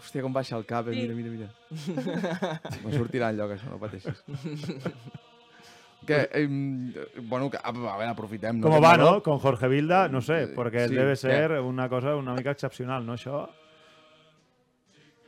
[0.00, 0.92] Hòstia, com baixa el cap, eh?
[0.96, 1.48] Mira, mira, mira.
[2.84, 4.16] Me sortirà enlloc, això, no pateixis.
[6.06, 6.46] que, eh,
[7.20, 8.60] bueno, que, a veure, aprofitem.
[8.62, 9.22] ¿Cómo Aquest va, no?
[9.22, 11.16] Con Jorge Vilda, no sé, porque Sí, debe què?
[11.16, 13.48] ser una cosa una mica excepcional, no, això?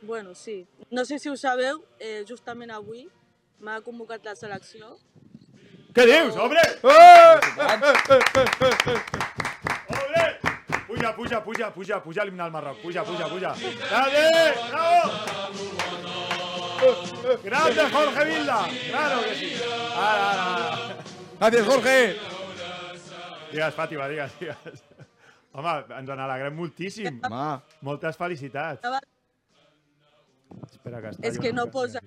[0.03, 0.67] Bueno, sí.
[0.91, 3.05] No sé si ho sabeu, eh, justament avui
[3.63, 4.97] m'ha convocat la selecció.
[5.95, 6.59] Què dius, hombre?
[6.59, 7.39] Eh!
[9.87, 10.23] ¡Hombre!
[10.87, 12.81] Puja, puja, puja, puja, puja l'himne al Marroc.
[12.81, 13.55] Puja, puja, puja.
[13.89, 14.27] ¡Grande!
[14.69, 15.01] ¡Bravo!
[17.43, 18.67] ¡Grande Jorge Vilda!
[18.89, 19.53] ¡Claro que sí!
[19.95, 20.97] Ara, ara, ara.
[21.39, 21.95] Gràcies, Jorge!
[23.53, 24.83] Digues, Fàtima, digues, digues.
[25.53, 27.19] Home, ens n'alegrem moltíssim.
[27.29, 29.12] Home, Moltes felicitats.
[30.83, 32.01] Espera, que És que no posa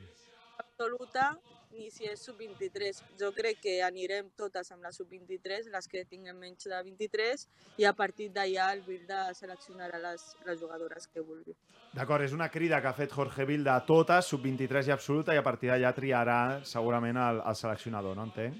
[0.58, 1.38] absoluta
[1.76, 3.02] ni si és sub-23.
[3.20, 7.46] Jo crec que anirem totes amb la sub-23, les que tinguem menys de 23,
[7.80, 11.52] i a partir d'allà el Vilda seleccionarà les, les jugadores que vulgui.
[11.96, 15.40] D'acord, és una crida que ha fet Jorge Vilda a totes, sub-23 i absoluta, i
[15.40, 18.56] a partir d'allà triarà segurament el, el seleccionador, no entenc?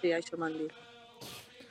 [0.00, 0.72] Sí, això m'han dit.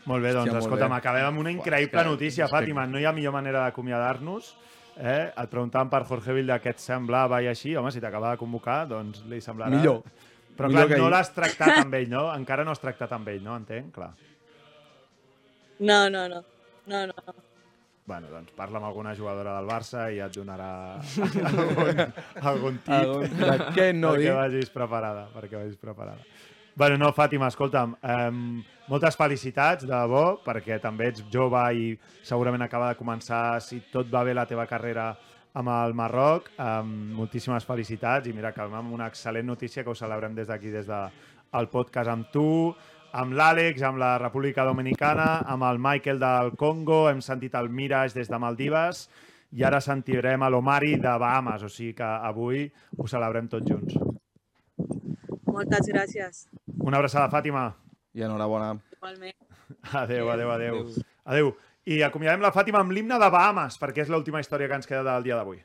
[0.05, 0.97] Molt bé, doncs, Hòstia, molt escolta'm, bé.
[1.01, 2.87] acabem amb una increïble que- notícia, que- Fàtima.
[2.87, 4.55] No hi ha millor manera d'acomiadar-nos.
[4.99, 5.29] Eh?
[5.31, 7.71] Et preguntàvem per Jorge Vilda què et semblava i així.
[7.79, 9.71] Home, si t'acaba de convocar, doncs li semblarà...
[9.77, 10.01] millor.
[10.59, 12.25] Però millor clar, no l'has tractat amb ell, no?
[12.35, 13.55] Encara no has tractat amb ell, no?
[13.55, 13.93] Entenc?
[13.95, 14.09] Clar.
[15.79, 16.41] No, no, no.
[16.85, 17.13] No, no.
[17.27, 17.33] no.
[18.09, 21.99] Bueno, doncs parla amb alguna jugadora del Barça i et donarà algun,
[22.51, 24.31] algun tip Algun- de què no perquè dir.
[24.33, 26.25] vagis preparada, perquè vagis preparada.
[26.79, 28.41] Bueno, no, Fàtima, escolta'm, um,
[28.89, 31.89] moltes felicitats, de debò, perquè també ets jove i
[32.25, 35.11] segurament acaba de començar, si tot va bé, la teva carrera
[35.53, 36.49] amb el Marroc.
[36.57, 40.71] Um, moltíssimes felicitats i mira, acabem amb una excel·lent notícia que ho celebrem des d'aquí,
[40.73, 42.75] des del de, podcast amb tu,
[43.13, 48.17] amb l'Àlex, amb la República Dominicana, amb el Michael del Congo, hem sentit el Mirage
[48.17, 49.07] des de Maldives
[49.57, 52.67] i ara sentirem a l'Omari de Bahamas, o sigui que avui
[52.97, 53.97] ho celebrem tots junts.
[55.49, 56.45] Moltes gràcies.
[56.77, 57.71] Una abraçada, Fàtima.
[58.19, 58.73] I enhorabona.
[58.97, 59.35] Igualment.
[60.03, 60.85] Adéu, adéu, adéu.
[61.25, 61.55] Adéu.
[61.87, 65.07] I acomiadem la Fàtima amb l'himne de Bahamas, perquè és l'última història que ens queda
[65.07, 65.63] del dia d'avui.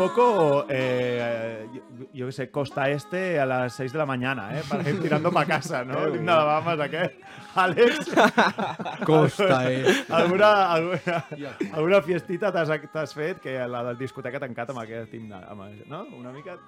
[0.00, 1.68] Poco, eh,
[2.14, 4.62] yo, qué sé, costa este a las 6 de la mañana, ¿eh?
[4.66, 6.06] Para ir tirando para casa, ¿no?
[6.06, 7.20] L'himne de Bahamas, aquest.
[7.54, 8.10] Àlex,
[9.04, 9.84] Costa, eh?
[10.08, 11.24] alguna, alguna,
[11.72, 16.04] alguna fiestita t'has fet que la del discoteca tancat amb aquest himne, amb, no?
[16.18, 16.58] Una mica?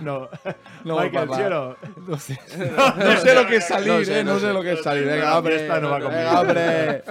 [0.00, 0.28] No.
[0.84, 1.36] No, Michael, papá.
[1.36, 1.76] ¿sí o no?
[2.06, 2.38] No sé.
[2.96, 4.24] No sé lo que es salir, No sé, eh?
[4.24, 5.04] no No sé lo que es salir.
[5.06, 5.58] Venga, hombre.
[5.58, 6.22] fiesta no va conmigo.
[6.22, 7.02] Venga, hombre.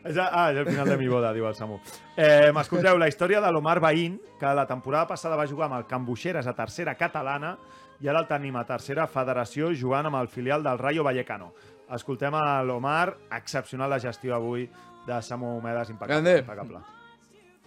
[0.00, 1.76] És, ah, és el final de mi boda, diu el Samu.
[2.16, 5.84] Eh, M'escolteu, la història de l'Omar Bahín, que la temporada passada va jugar amb el
[5.90, 7.58] Can Buixeres a tercera catalana
[8.00, 11.52] i ara el tenim a tercera federació jugant amb el filial del Rayo Vallecano.
[11.92, 14.68] Escoltem a l'Omar, excepcional la gestió avui
[15.06, 16.38] de Samu Homedes, impecable.
[16.38, 16.80] Impecable.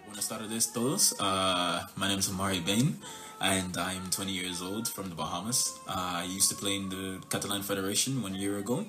[0.05, 1.13] Buenas tardes todos.
[1.19, 2.97] Uh, my name is Amari Bain,
[3.41, 5.79] and I'm 20 years old from the Bahamas.
[5.87, 8.85] Uh, I used to play in the Catalan Federation one year ago,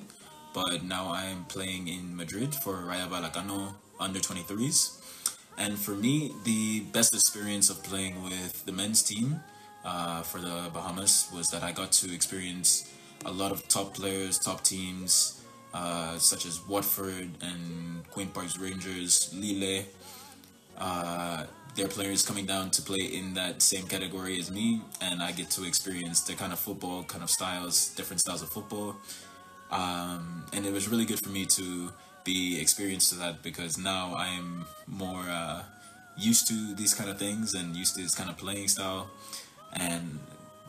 [0.53, 5.01] but now I'm playing in Madrid for Rayo Vallecano under 23s.
[5.57, 9.41] And for me, the best experience of playing with the men's team
[9.85, 12.93] uh, for the Bahamas was that I got to experience
[13.25, 19.33] a lot of top players, top teams, uh, such as Watford and Queen Parks Rangers,
[19.35, 19.85] Lille,
[20.79, 25.33] uh, their players coming down to play in that same category as me, and I
[25.33, 28.97] get to experience their kind of football, kind of styles, different styles of football.
[29.71, 31.91] Um, and it was really good for me to
[32.23, 35.63] be experienced to that because now I'm more uh,
[36.17, 39.11] used to these kind of things and used to this kind of playing style.
[39.75, 40.21] And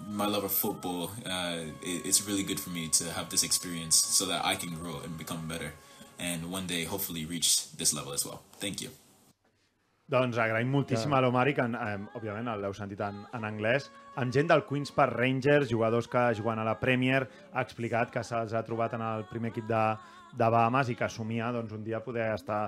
[0.10, 3.96] my love of football, uh, it, it's really good for me to have this experience
[3.96, 5.74] so that I can grow and become better,
[6.20, 8.42] and one day hopefully reach this level as well.
[8.60, 8.90] Thank you.
[10.06, 13.88] Doncs agraïm moltíssim a l'Omari, que eh, òbviament l'heu sentit en, en anglès,
[14.22, 18.22] amb gent del Queens Park Rangers, jugadors que juguen a la Premier, ha explicat que
[18.22, 19.82] se'ls ha trobat en el primer equip de,
[20.38, 22.68] de Bahamas i que assumia doncs, un dia poder estar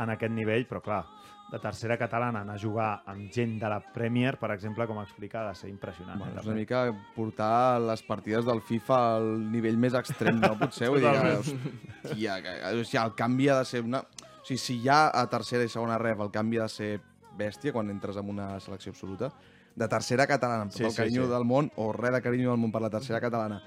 [0.00, 1.02] en aquest nivell, però clar,
[1.48, 5.40] de tercera catalana anar a jugar amb gent de la Premier, per exemple, com explica,
[5.42, 6.18] ha de ser impressionant.
[6.20, 6.82] Bueno, eh, és una mica
[7.14, 10.54] portar les partides del FIFA al nivell més extrem, no?
[10.60, 14.02] Potser, vull dir hòstia, que, o sigui, el canvi ha de ser una...
[14.02, 16.90] O sigui, si ja a tercera i segona ref el canvi ha de ser
[17.38, 19.30] bèstia quan entres en una selecció absoluta,
[19.78, 21.32] de tercera catalana, amb tot Sí, el sí, carinyo sí.
[21.32, 23.62] del món, o res de carinyo del món per la tercera catalana,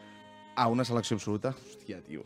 [0.55, 2.25] a una selecció absoluta, hòstia, tio.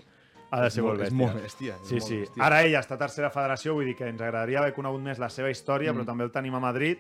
[0.52, 1.08] Ha de ser molt molt- bèstia.
[1.08, 2.18] és molt bèstia, és Sí, molt sí.
[2.22, 2.44] bèstia.
[2.46, 5.30] Ara ella està a tercera federació, vull dir que ens agradaria haver conegut més la
[5.30, 5.98] seva història, Mm.
[5.98, 6.98] però també el tenim a Madrid,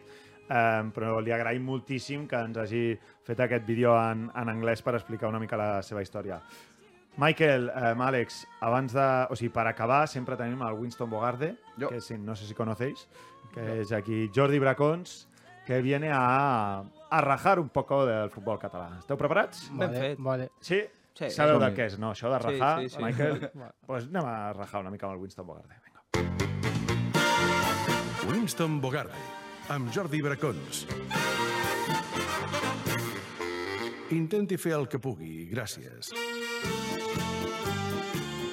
[0.50, 4.96] eh, però li agraïm moltíssim que ens hagi fet aquest vídeo en, en anglès per
[4.96, 6.42] explicar una mica la seva història.
[7.18, 9.28] Michael, eh, Àlex, abans de...
[9.30, 11.88] O sigui, per acabar, sempre tenim el Winston Bogarde, Jo.
[11.90, 13.08] que sí, no sé si conocéis,
[13.54, 15.30] que és aquí Jordi Bracons,
[15.66, 19.00] que viene a, a rajar un poco del futbol català.
[19.00, 19.70] Esteu preparats?
[19.72, 20.20] Ben Vale, fet.
[20.20, 20.50] vale.
[20.60, 20.82] Sí?
[21.16, 21.30] Sí.
[21.32, 22.10] Sabeu de què és, no?
[22.12, 23.04] Això de Sí, rajar, sí, sí.
[23.04, 23.38] Michael?
[23.40, 23.72] Vale.
[23.72, 25.76] Doncs pues anem a rajar una mica amb el Winston Bogarde.
[25.86, 26.02] Vinga.
[28.28, 29.22] Winston Bogarde,
[29.72, 30.84] amb Jordi Bracons.
[34.12, 36.12] Intenti fer el que pugui, gràcies.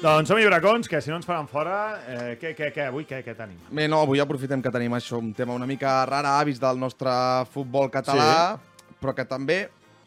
[0.03, 1.77] Doncs som-hi, bracons, que si no ens faran fora...
[2.11, 3.59] Eh, què, què, què, avui què, què tenim?
[3.71, 7.13] Bé, no, avui aprofitem que tenim això, un tema una mica rara, avis del nostre
[7.53, 8.97] futbol català, sí.
[8.99, 9.61] però que també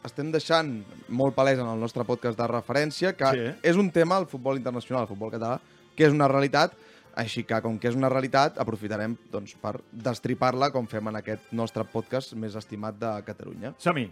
[0.05, 0.71] estem deixant
[1.09, 3.45] molt palès en el nostre podcast de referència que Sí.
[3.63, 5.59] és un tema, el futbol internacional, el futbol català,
[5.95, 6.73] que és una realitat,
[7.15, 11.51] així que, com que és una realitat, aprofitarem doncs, per destripar-la com fem en aquest
[11.51, 13.73] nostre podcast més estimat de Catalunya.
[13.79, 14.09] Som-hi.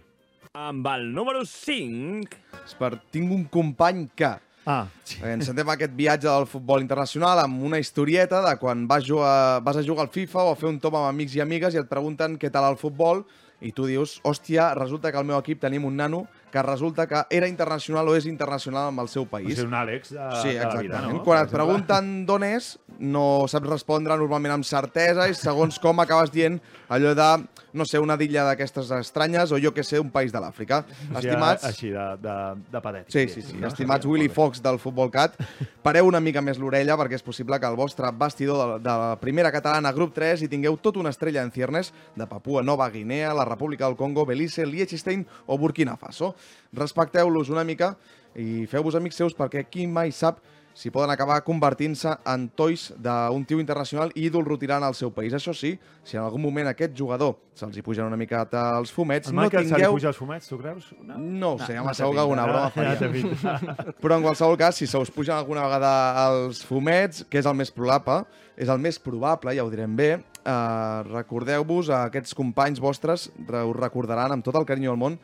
[0.54, 2.36] Amb el número 5...
[2.64, 4.32] És per tinc un company que...
[4.66, 5.18] Ah, sí.
[5.44, 9.82] Sentem aquest viatge del futbol internacional amb una historieta de quan vas, jugar, vas a
[9.84, 12.38] jugar al FIFA o a fer un tom amb amics i amigues i et pregunten
[12.40, 13.26] què tal el futbol
[13.64, 16.24] i tu dius, hòstia, resulta que al meu equip tenim un nano
[16.54, 19.56] que resulta que era internacional o és internacional amb el seu O país.
[19.56, 21.22] sigui, un Àlex de, Sí, de la vida, no?
[21.26, 26.30] Quan et pregunten d'on és, no saps respondre normalment amb certesa i segons com acabes
[26.30, 26.60] dient
[26.94, 27.26] allò de,
[27.74, 30.84] no sé, una d'illa d'aquestes estranyes o jo que sé, un país de l'Àfrica.
[30.86, 31.64] O sigui, Estimats...
[31.66, 32.36] Així, de, de,
[32.70, 33.10] de patètic.
[33.10, 33.58] Sí, sí, sí.
[33.66, 35.34] Estimats Willy Fox del Futbol Cat,
[35.82, 39.18] pareu una mica més l'orella perquè és possible que el vostre bastidor de, de la
[39.18, 43.34] primera catalana grup 3 hi tingueu tota una estrella en ciernes de Papua Nova Guinea,
[43.34, 46.34] la República del Congo, Belize, Liechtenstein o Burkina Faso.
[46.74, 47.94] Respecteu-los una mica
[48.34, 50.40] i feu-vos amics seus perquè qui mai sap
[50.74, 55.30] si poden acabar convertint-se en tois d'un tio internacional i ídol rotirant al seu país.
[55.38, 58.40] Això sí, si en algun moment aquest jugador se'ls hi pugen una mica
[58.80, 59.92] els fumets, El no se tingueu...
[59.94, 60.88] puja els fumets, tu creus?
[61.06, 62.52] No, No ho sé, no segur que alguna no?
[62.52, 63.94] broma faria.
[64.02, 65.92] Però en qualsevol cas, si se us pugen alguna vegada
[66.32, 68.24] els fumets, que és el més probable,
[68.58, 70.10] és el més probable, ja ho direm bé,
[70.42, 75.20] eh, recordeu-vos a aquests companys vostres, re- us recordaran amb tot el carinyo del món,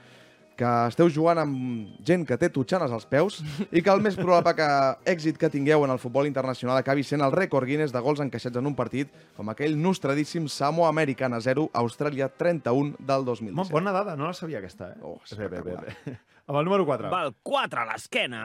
[0.61, 3.39] que esteu jugant amb gent que té tutxanes als peus
[3.73, 4.67] i que el més probable que
[5.09, 8.61] èxit que tingueu en el futbol internacional acabi sent el rècord Guinness de gols encaixats
[8.61, 9.09] en un partit,
[9.39, 13.57] com aquell nostradíssim Samoa Americana 0, Austràlia 31 del 2017.
[13.57, 15.01] Mo- Bona dada, no la sabia aquesta, eh?
[15.01, 16.19] Oh, bé, bé, bé, bé.
[16.51, 17.09] Amb el número 4.
[17.09, 18.43] Val 4 a l'esquena.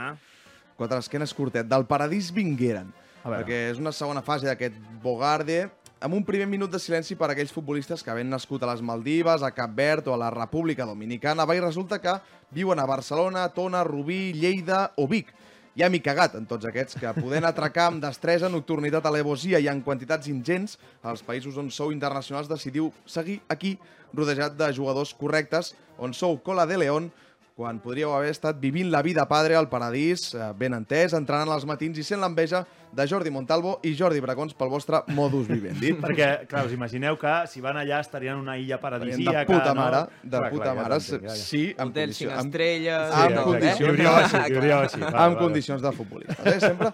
[0.78, 1.68] Quatre esquenes curtet.
[1.68, 2.94] Del paradís vingueren.
[3.26, 3.42] A veure.
[3.44, 5.66] Perquè és una segona fase d'aquest Bogarde
[6.00, 8.82] amb un primer minut de silenci per a aquells futbolistes que havent nascut a les
[8.84, 12.14] Maldives, a Cap Verd o a la República Dominicana, va i resulta que
[12.52, 15.32] viuen a Barcelona, Tona, Rubí, Lleida o Vic.
[15.76, 19.82] Ja m'hi cagat en tots aquests, que podent atracar amb destresa, nocturnitat, alevosia i en
[19.84, 23.76] quantitats ingents, als països on sou internacionals decidiu seguir aquí,
[24.16, 27.12] rodejat de jugadors correctes, on sou cola de león,
[27.56, 31.64] quan podríeu haver estat vivint la vida padre al paradís, eh, ben entès, entrenant als
[31.66, 35.94] matins i sent l'enveja de Jordi Montalvo i Jordi Bracons pel vostre modus vivendi.
[36.04, 39.72] Perquè, clar, us imagineu que si van allà estarien en una illa paradisíaca, de puta
[39.74, 39.82] no?
[39.82, 41.46] mare, de Clar, puta clar, ja mare, t'entenc, ja, ja.
[41.48, 43.16] sí, amb Hotel cinc amb- estrelles...
[43.22, 44.00] amb tot, condicions.
[44.00, 44.42] eh?
[44.44, 45.04] Així, així.
[45.14, 46.46] Amb condicions de futbolistes.
[46.52, 46.60] Eh?
[46.60, 46.92] Sempre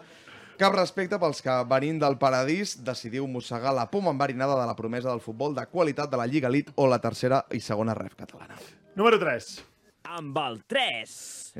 [0.61, 5.09] cap respecte pels que, venint del paradís, decidiu mossegar la poma enverinada de la promesa
[5.09, 8.61] del futbol de qualitat de la Lliga Elite o la tercera i segona ref catalana.
[8.93, 9.70] Número 3.
[10.11, 11.11] Amb el 3.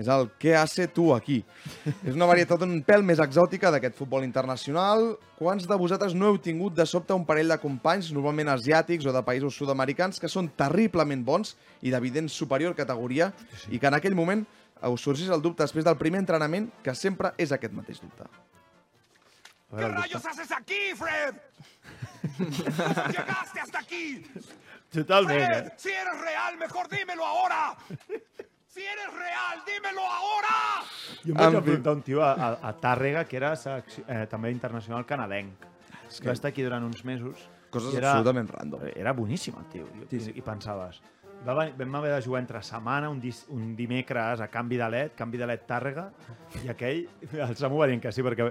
[0.02, 1.38] És el que hace tu aquí.
[2.08, 5.14] És una varietat un pèl més exòtica d'aquest futbol internacional.
[5.39, 9.16] Quants de vosaltres no heu tingut de sobte un parell de companys, normalment asiàtics o
[9.16, 13.32] de països sud-americans, que són terriblement bons i d'evident superior categoria
[13.72, 14.43] i que en aquell moment
[14.82, 18.28] us sorgís el dubte després del primer entrenament, que sempre és aquest mateix dubte.
[19.72, 20.28] El dubte.
[20.28, 21.36] haces aquí, Fred?
[22.38, 24.26] ¿Cómo llegaste hasta aquí?
[24.92, 25.74] Totalment, eh?
[25.78, 27.76] si eres real, mejor dímelo ahora.
[28.72, 28.80] Si
[31.26, 31.58] Jo em vaig En fi.
[31.58, 35.60] enfrontar un tio a, a, a Tàrrega, que era eh, també internacional canadenc.
[35.60, 37.36] que- Va estar aquí durant uns mesos.
[37.70, 38.86] Coses era, absolutament random.
[38.96, 39.89] Era boníssim, el tio.
[40.00, 40.32] I, Sí, sí.
[40.36, 41.02] I pensaves...
[41.46, 44.89] Va venir, vam haver de jugar entre setmana, un, dis, un dimecres a canvi de
[44.89, 46.08] led, canvi de led Tàrrega,
[46.64, 48.46] i aquell, el Samu va dient que sí, perquè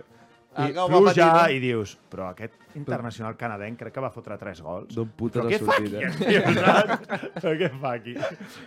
[0.50, 4.10] i que ho va pluja, patir, i dius, però aquest internacional canadenc crec que va
[4.10, 4.90] fotre tres gols.
[4.96, 6.40] D'on putes Però ha què fa aquí?
[7.36, 8.14] Però què fa aquí?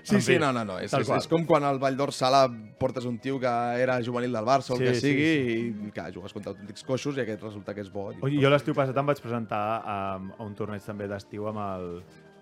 [0.02, 0.78] Sí, En sí, no, no, no.
[0.80, 2.46] És, és, és com quan al Vall d'Orsala
[2.80, 3.52] portes un tio que
[3.84, 5.60] era juvenil del Barça o el Sí, que sí, sigui sí.
[5.90, 8.10] i, clar, jugues contra autèntics coixos i aquest resulta que és bo.
[8.16, 9.98] Oi, jo l'estiu passat em vaig presentar a,
[10.40, 11.90] a un torneig també d'estiu amb el,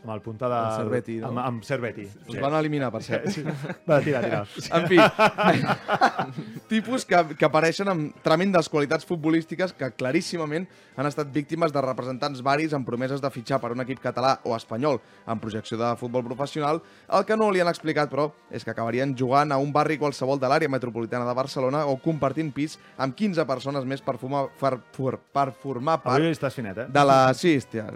[0.01, 0.59] amb el punta de...
[0.59, 1.29] El Cerveti, no?
[1.29, 2.07] Amb, amb Cerveti.
[2.27, 3.27] Us van eliminar, per cert.
[3.33, 3.43] Sí.
[3.87, 4.41] Va, tira, tira.
[4.77, 4.97] En fi,
[6.73, 10.65] tipus que, que apareixen amb tremendes qualitats futbolístiques que claríssimament
[10.97, 14.55] han estat víctimes de representants varis amb promeses de fitxar per un equip català o
[14.57, 14.99] espanyol
[15.29, 16.81] en projecció de futbol professional.
[17.07, 20.41] El que no li han explicat, però, és que acabarien jugant a un barri qualsevol
[20.41, 24.75] de l'àrea metropolitana de Barcelona o compartint pis amb 15 persones més per, fumar, per,
[24.97, 26.87] per, per formar part Avui estàs finet, eh?
[26.91, 27.87] de la, sí, hòstia,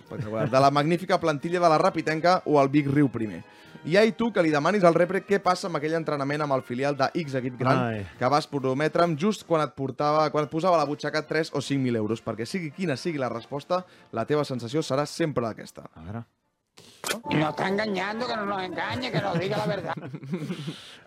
[0.51, 3.43] de la magnífica plantilla de la Rapitenca o el Vic Riu primer.
[3.85, 6.63] I ai tu que li demanis al repre què passa amb aquell entrenament amb el
[6.65, 7.99] filial de X equip gran Ai.
[8.19, 11.61] que vas prometre'm just quan et, portava, quan et posava a la butxaca 3 o
[11.61, 15.85] 5.000 euros, perquè sigui quina sigui la resposta, la teva sensació serà sempre aquesta.
[15.93, 16.25] A veure.
[17.23, 19.93] Nos está engañando, que no nos engañe, que nos diga la verdad.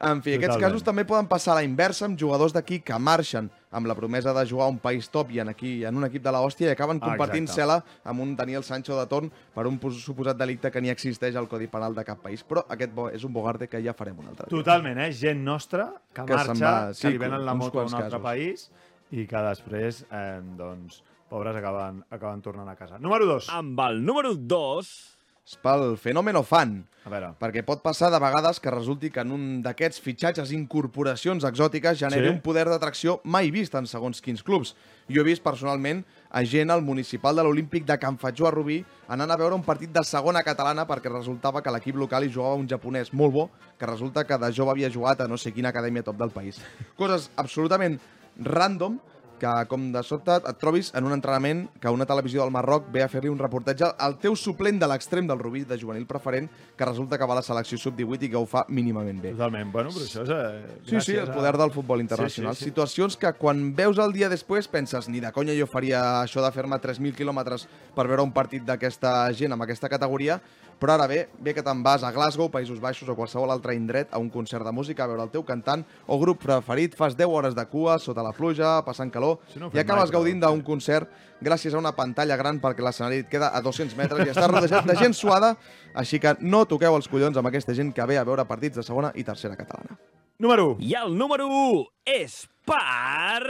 [0.00, 0.62] En fi, aquests Totalment.
[0.62, 4.30] casos també poden passar a la inversa amb jugadors d'aquí que marxen amb la promesa
[4.32, 6.68] de jugar a un país top i en, aquí, en un equip de la hòstia
[6.68, 7.62] i acaben Ah, compartint exacte.
[7.64, 11.34] cel·la amb un Daniel Sancho de torn per un pos- suposat delicte que ni existeix
[11.34, 12.44] al Codi Penal de cap país.
[12.46, 14.56] Però aquest bo és un bogarde que ja farem un altre dia.
[14.56, 15.10] Totalment, eh?
[15.12, 18.10] Gent nostra que, Que marxa, va, sí, que li venen la moto a un altre
[18.10, 18.22] casos.
[18.22, 18.70] país
[19.10, 22.98] i que després, eh, doncs, pobres acaben, acaben tornant a casa.
[23.00, 23.48] Número 2.
[23.50, 25.17] Amb el número 2...
[25.48, 26.82] És pel fenòmeno fan.
[27.08, 27.30] A veure.
[27.40, 32.26] Perquè pot passar de vegades que resulti que en un d'aquests fitxatges, incorporacions exòtiques, generi
[32.26, 32.32] Sí.
[32.34, 34.74] un poder d'atracció mai vist en segons quins clubs.
[35.08, 38.84] Jo he vist personalment a gent al municipal de l'Olímpic de Can Fatjó a Rubí
[39.08, 42.54] anant a veure un partit de segona catalana perquè resultava que l'equip local hi jugava
[42.60, 45.70] un japonès molt bo, que resulta que de jove havia jugat a no sé quina
[45.70, 46.60] acadèmia top del país.
[46.94, 47.98] Coses absolutament
[48.36, 49.00] random
[49.38, 53.02] que com de sobte et trobis en un entrenament que una televisió del Marroc ve
[53.04, 56.84] a fer-li un reportatge al teu suplent de l'extrem del Rubí de juvenil preferent que
[56.84, 59.32] resulta que va a la selecció sub-18 i que ho fa mínimament bé.
[59.36, 59.72] Totalment.
[59.72, 60.34] Bueno, però això és...
[60.34, 62.54] Eh, Sí, sí, el poder del futbol internacional.
[62.54, 62.70] Sí, sí, sí.
[62.70, 66.50] Situacions que quan veus el dia després penses ni de conya jo faria això de
[66.54, 70.40] fer-me 3.000 quilòmetres per veure un partit d'aquesta gent amb aquesta categoria,
[70.78, 74.12] però ara bé, bé que te'n vas a Glasgow, Països Baixos o qualsevol altre indret
[74.14, 77.28] a un concert de música a veure el teu cantant o grup preferit, fas 10
[77.28, 80.62] hores de cua sota la pluja, passant calor, Això no i acabes mai, gaudint d'un
[80.66, 81.10] concert
[81.42, 84.86] gràcies a una pantalla gran perquè l'escenari et queda a 200 metres i estàs rodejat
[84.86, 85.54] de gent suada,
[85.94, 88.86] així que no toqueu els collons amb aquesta gent que ve a veure partits de
[88.86, 89.98] segona i tercera catalana.
[90.38, 90.86] Número 1.
[90.86, 91.84] I el número 1
[92.22, 93.42] és per...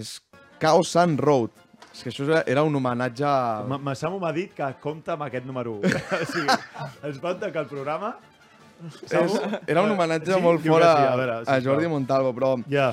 [0.00, 0.16] És
[0.58, 1.65] Chaos Sun Road.
[1.96, 3.24] És que això era- un homenatge...
[3.24, 3.64] a-
[4.20, 5.88] m'ha dit que compta amb aquest número 1.
[6.20, 6.56] o sigui,
[7.08, 8.14] ens pot que el programa...
[9.08, 9.36] És,
[9.66, 10.40] era un homenatge Sí?
[10.44, 11.62] molt fora sí, a, a veure, a sisplau.
[11.72, 12.50] Jordi Montalvo, però...
[12.68, 12.90] Ja.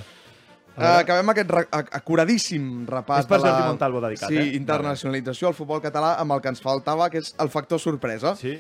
[0.74, 4.40] Eh, acabem aquest re- ac- acuradíssim repàs És per de la Jordi Montalvo dedicat, sí,
[4.42, 4.56] eh?
[4.58, 8.32] internacionalització al futbol català amb el que ens faltava, que és el factor sorpresa.
[8.40, 8.56] Sí.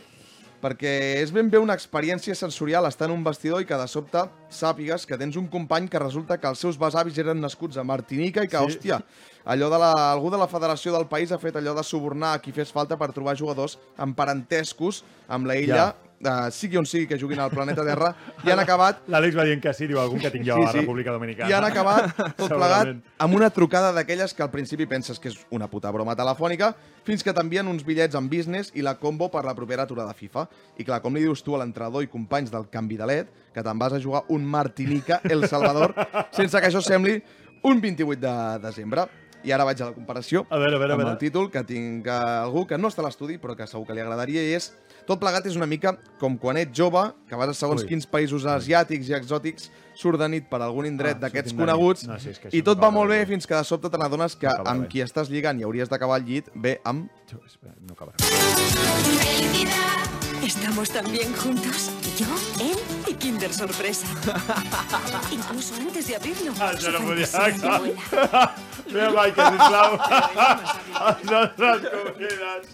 [0.64, 4.22] Perquè és ben bé una experiència sensorial estar en un vestidor i que de sobte
[4.47, 8.45] sàpigues que tens un company que resulta que els seus besavis eren nascuts a Martinica
[8.45, 8.64] i que, Sí.
[8.64, 9.01] hòstia,
[9.43, 12.39] allò de la, algú de la federació del país ha fet allò de subornar a
[12.39, 15.95] qui fes falta per trobar jugadors amb parentescos amb la illa,
[16.28, 18.13] eh, sigui on sigui que juguin al planeta Terra,
[18.43, 20.71] i han acabat L'Àlex va dient que sí, diu algun que tinc jo a la
[20.76, 21.49] República Dominicana.
[21.49, 22.93] i han acabat tot plegat
[23.24, 27.24] amb una trucada d'aquelles que al principi penses que és una puta broma telefònica, fins
[27.24, 30.47] que t'envien uns bitllets en business i la combo per la propera aturada FIFA.
[30.80, 33.63] I clar, com li dius tu a l'entrenador i companys del canvi de led, que
[33.63, 35.93] te'n vas a jugar un Martinica, El Salvador,
[36.38, 37.19] sense que això sembli
[37.63, 39.07] un 28 de desembre.
[39.44, 41.12] I ara vaig a la comparació A veure, a veure, a amb veure.
[41.14, 43.94] el títol, que tinc eh, algú que no està a l'estudi, però que segur que
[43.94, 44.72] li agradaria, i és
[45.06, 47.88] tot plegat és una mica com quan ets jove, que vas a segons Ui.
[47.89, 49.70] quins països asiàtics i exòtics,
[50.00, 52.80] surt de nit per algun indret Ah, d'aquests coneguts, No, sí, és que i tot
[52.82, 53.20] va molt bé.
[53.20, 54.88] bé fins que de sobte te n'adones que No amb bé.
[54.88, 57.10] qui estàs lligant i hauries d'acabar al llit, ve amb...
[57.46, 58.16] Espera, no acabarà.
[60.44, 61.91] Estamos también juntos.
[62.18, 62.26] Yo,
[62.64, 62.78] él
[63.54, 64.08] y Kinder Sorpresa.
[65.32, 66.54] Incluso antes de abrirlo.
[66.60, 67.80] Ah, això no su podia fantasía acabar.
[67.80, 68.56] vuela.
[68.93, 69.91] Mira, Michael, sisplau.
[71.08, 72.68] Els nostres convidats.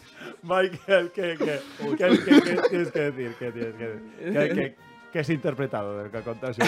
[0.43, 3.35] Michael, què, què, què, què, què tienes que decir?
[3.39, 3.87] ¿Qué tienes que
[4.31, 4.75] decir?
[5.09, 6.57] ¿Qué, qué, ¿Qué has interpretado de lo que contas?
[6.57, 6.65] No,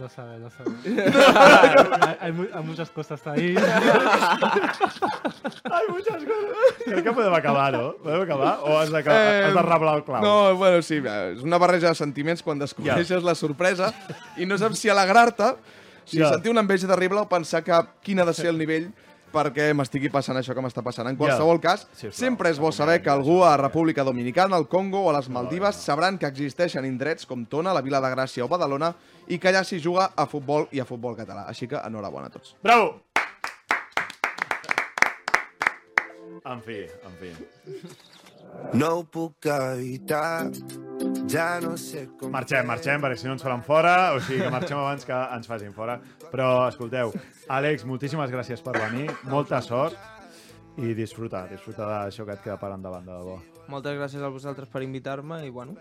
[0.00, 0.70] no sabe, no sabe.
[2.08, 3.54] hay, hay mu- hay muchas cosas ahí.
[5.64, 6.84] Hay muchas cosas.
[6.84, 7.94] Crec que podem acabar, no?
[8.02, 8.58] Podem acabar?
[8.62, 10.22] O has de, eh, has de reblar el clau?
[10.22, 13.92] No, bueno, sí, és una barreja de sentiments quan descobreixes la sorpresa
[14.36, 15.52] i no saps si alegrar-te,
[16.08, 16.28] si Ja.
[16.32, 18.90] sentir una enveja terrible o pensar que quin ha de ser el nivell
[19.32, 21.08] perquè m'estigui passant això que m'està passant.
[21.10, 25.10] En qualsevol cas, sempre és bo saber que algú a República Dominicana, al Congo o
[25.10, 28.94] a les Maldives sabran que existeixen indrets com Tona, la Vila de Gràcia o Badalona
[29.28, 31.46] i que allà s'hi juga a futbol i a futbol català.
[31.48, 32.56] Així que enhorabona a tots.
[32.62, 32.96] Bravo!
[36.48, 37.32] En fi, en fi.
[38.78, 40.48] No ho puc evitar,
[41.28, 42.30] ja no sé com...
[42.32, 45.48] Marxem, marxem, perquè si no ens faran fora, o sigui que marxem abans que ens
[45.50, 45.98] facin fora.
[46.32, 47.12] Però, escolteu,
[47.52, 49.96] Àlex, moltíssimes gràcies per venir, molta sort
[50.78, 53.38] i disfruta, disfruta d'això que et queda per endavant, de debò.
[53.68, 55.74] Moltes gràcies a vosaltres per invitar-me i bueno,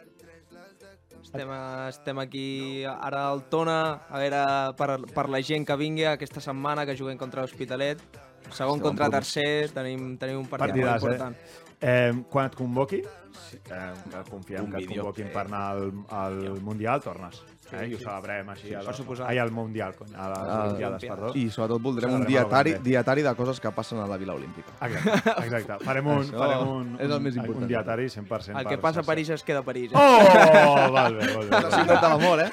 [1.21, 2.47] estem, a, estem aquí
[2.87, 3.79] ara al Tona,
[4.09, 4.41] a veure
[4.79, 8.03] per, per la gent que vingui aquesta setmana que juguem contra l'Hospitalet.
[8.47, 11.35] Segon Segon contra tercer, tenim, tenim un partit Partidàs, molt important.
[11.35, 11.66] eh?
[11.81, 12.13] Eh?
[12.29, 13.01] Quan et convoqui,
[13.49, 15.03] sí, eh, que confiem Un que et vídeo.
[15.03, 17.43] convoquin per anar al, al Mundial, tornes.
[17.71, 17.87] Eh?
[17.89, 18.69] I ho celebrem així.
[18.69, 19.27] Sí, a per suposat.
[19.27, 21.31] Ai, al Mundial, cony, a les Ah, Olimpiades, perdó.
[21.35, 24.71] I sobretot voldrem un Celebrem dietari, dietari de coses que passen a la Vila Olímpica.
[24.87, 25.83] Exacte, exacte.
[25.83, 27.63] Farem un, Això farem un, és el més un, important.
[27.63, 28.55] un dietari 100%.
[28.61, 29.03] El que per passa a.
[29.03, 29.91] París es queda a París.
[29.91, 29.97] Eh?
[29.99, 31.61] Oh, val bé, val bé.
[31.61, 32.49] La ciutat de l'amor, eh?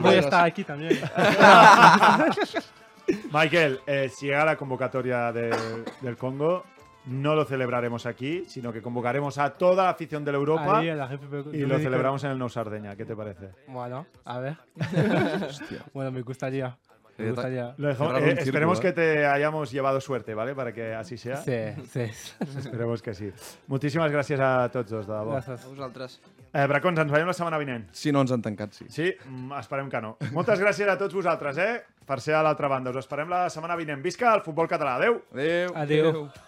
[0.00, 0.98] Voy a estar aquí también.
[3.32, 6.64] Michael, eh, si llega la convocatoria de- del Congo,
[7.06, 10.86] no lo celebraremos aquí, sino que convocaremos a toda la afición de la Europa Ahí,
[10.94, 12.96] la República y lo celebramos en el Nou Sardeña.
[12.96, 13.50] ¿Qué te parece?
[13.66, 14.56] Bueno, a ver.
[15.94, 16.76] bueno, me gustaría.
[17.16, 17.74] Me Eh, gustaría.
[17.78, 20.54] Lo dejamos- eh, esperemos que te hayamos llevado suerte, ¿vale?
[20.54, 21.38] Para que así sea.
[21.38, 21.52] Sí,
[21.90, 22.02] sí.
[22.58, 23.32] Esperemos que sí.
[23.66, 25.34] Moltíssimes gràcies a tots dos, de debò.
[25.34, 25.64] Gràcies.
[25.64, 26.20] A vosaltres.
[26.52, 27.88] Eh, Bracons, ens veiem la setmana vinent.
[27.92, 28.86] Si no ens han tancat, sí.
[28.88, 29.10] Sí?
[29.26, 30.16] Mm, esperem que no.
[30.32, 31.82] Moltes gràcies a tots vosaltres, eh?
[32.06, 32.90] Per ser a l'altra banda.
[32.94, 34.00] Us esperem la setmana vinent.
[34.00, 34.94] Visca el futbol català.
[34.94, 35.24] Adéu!
[35.34, 35.74] Adéu!
[35.74, 36.12] Adéu.
[36.12, 36.47] Llença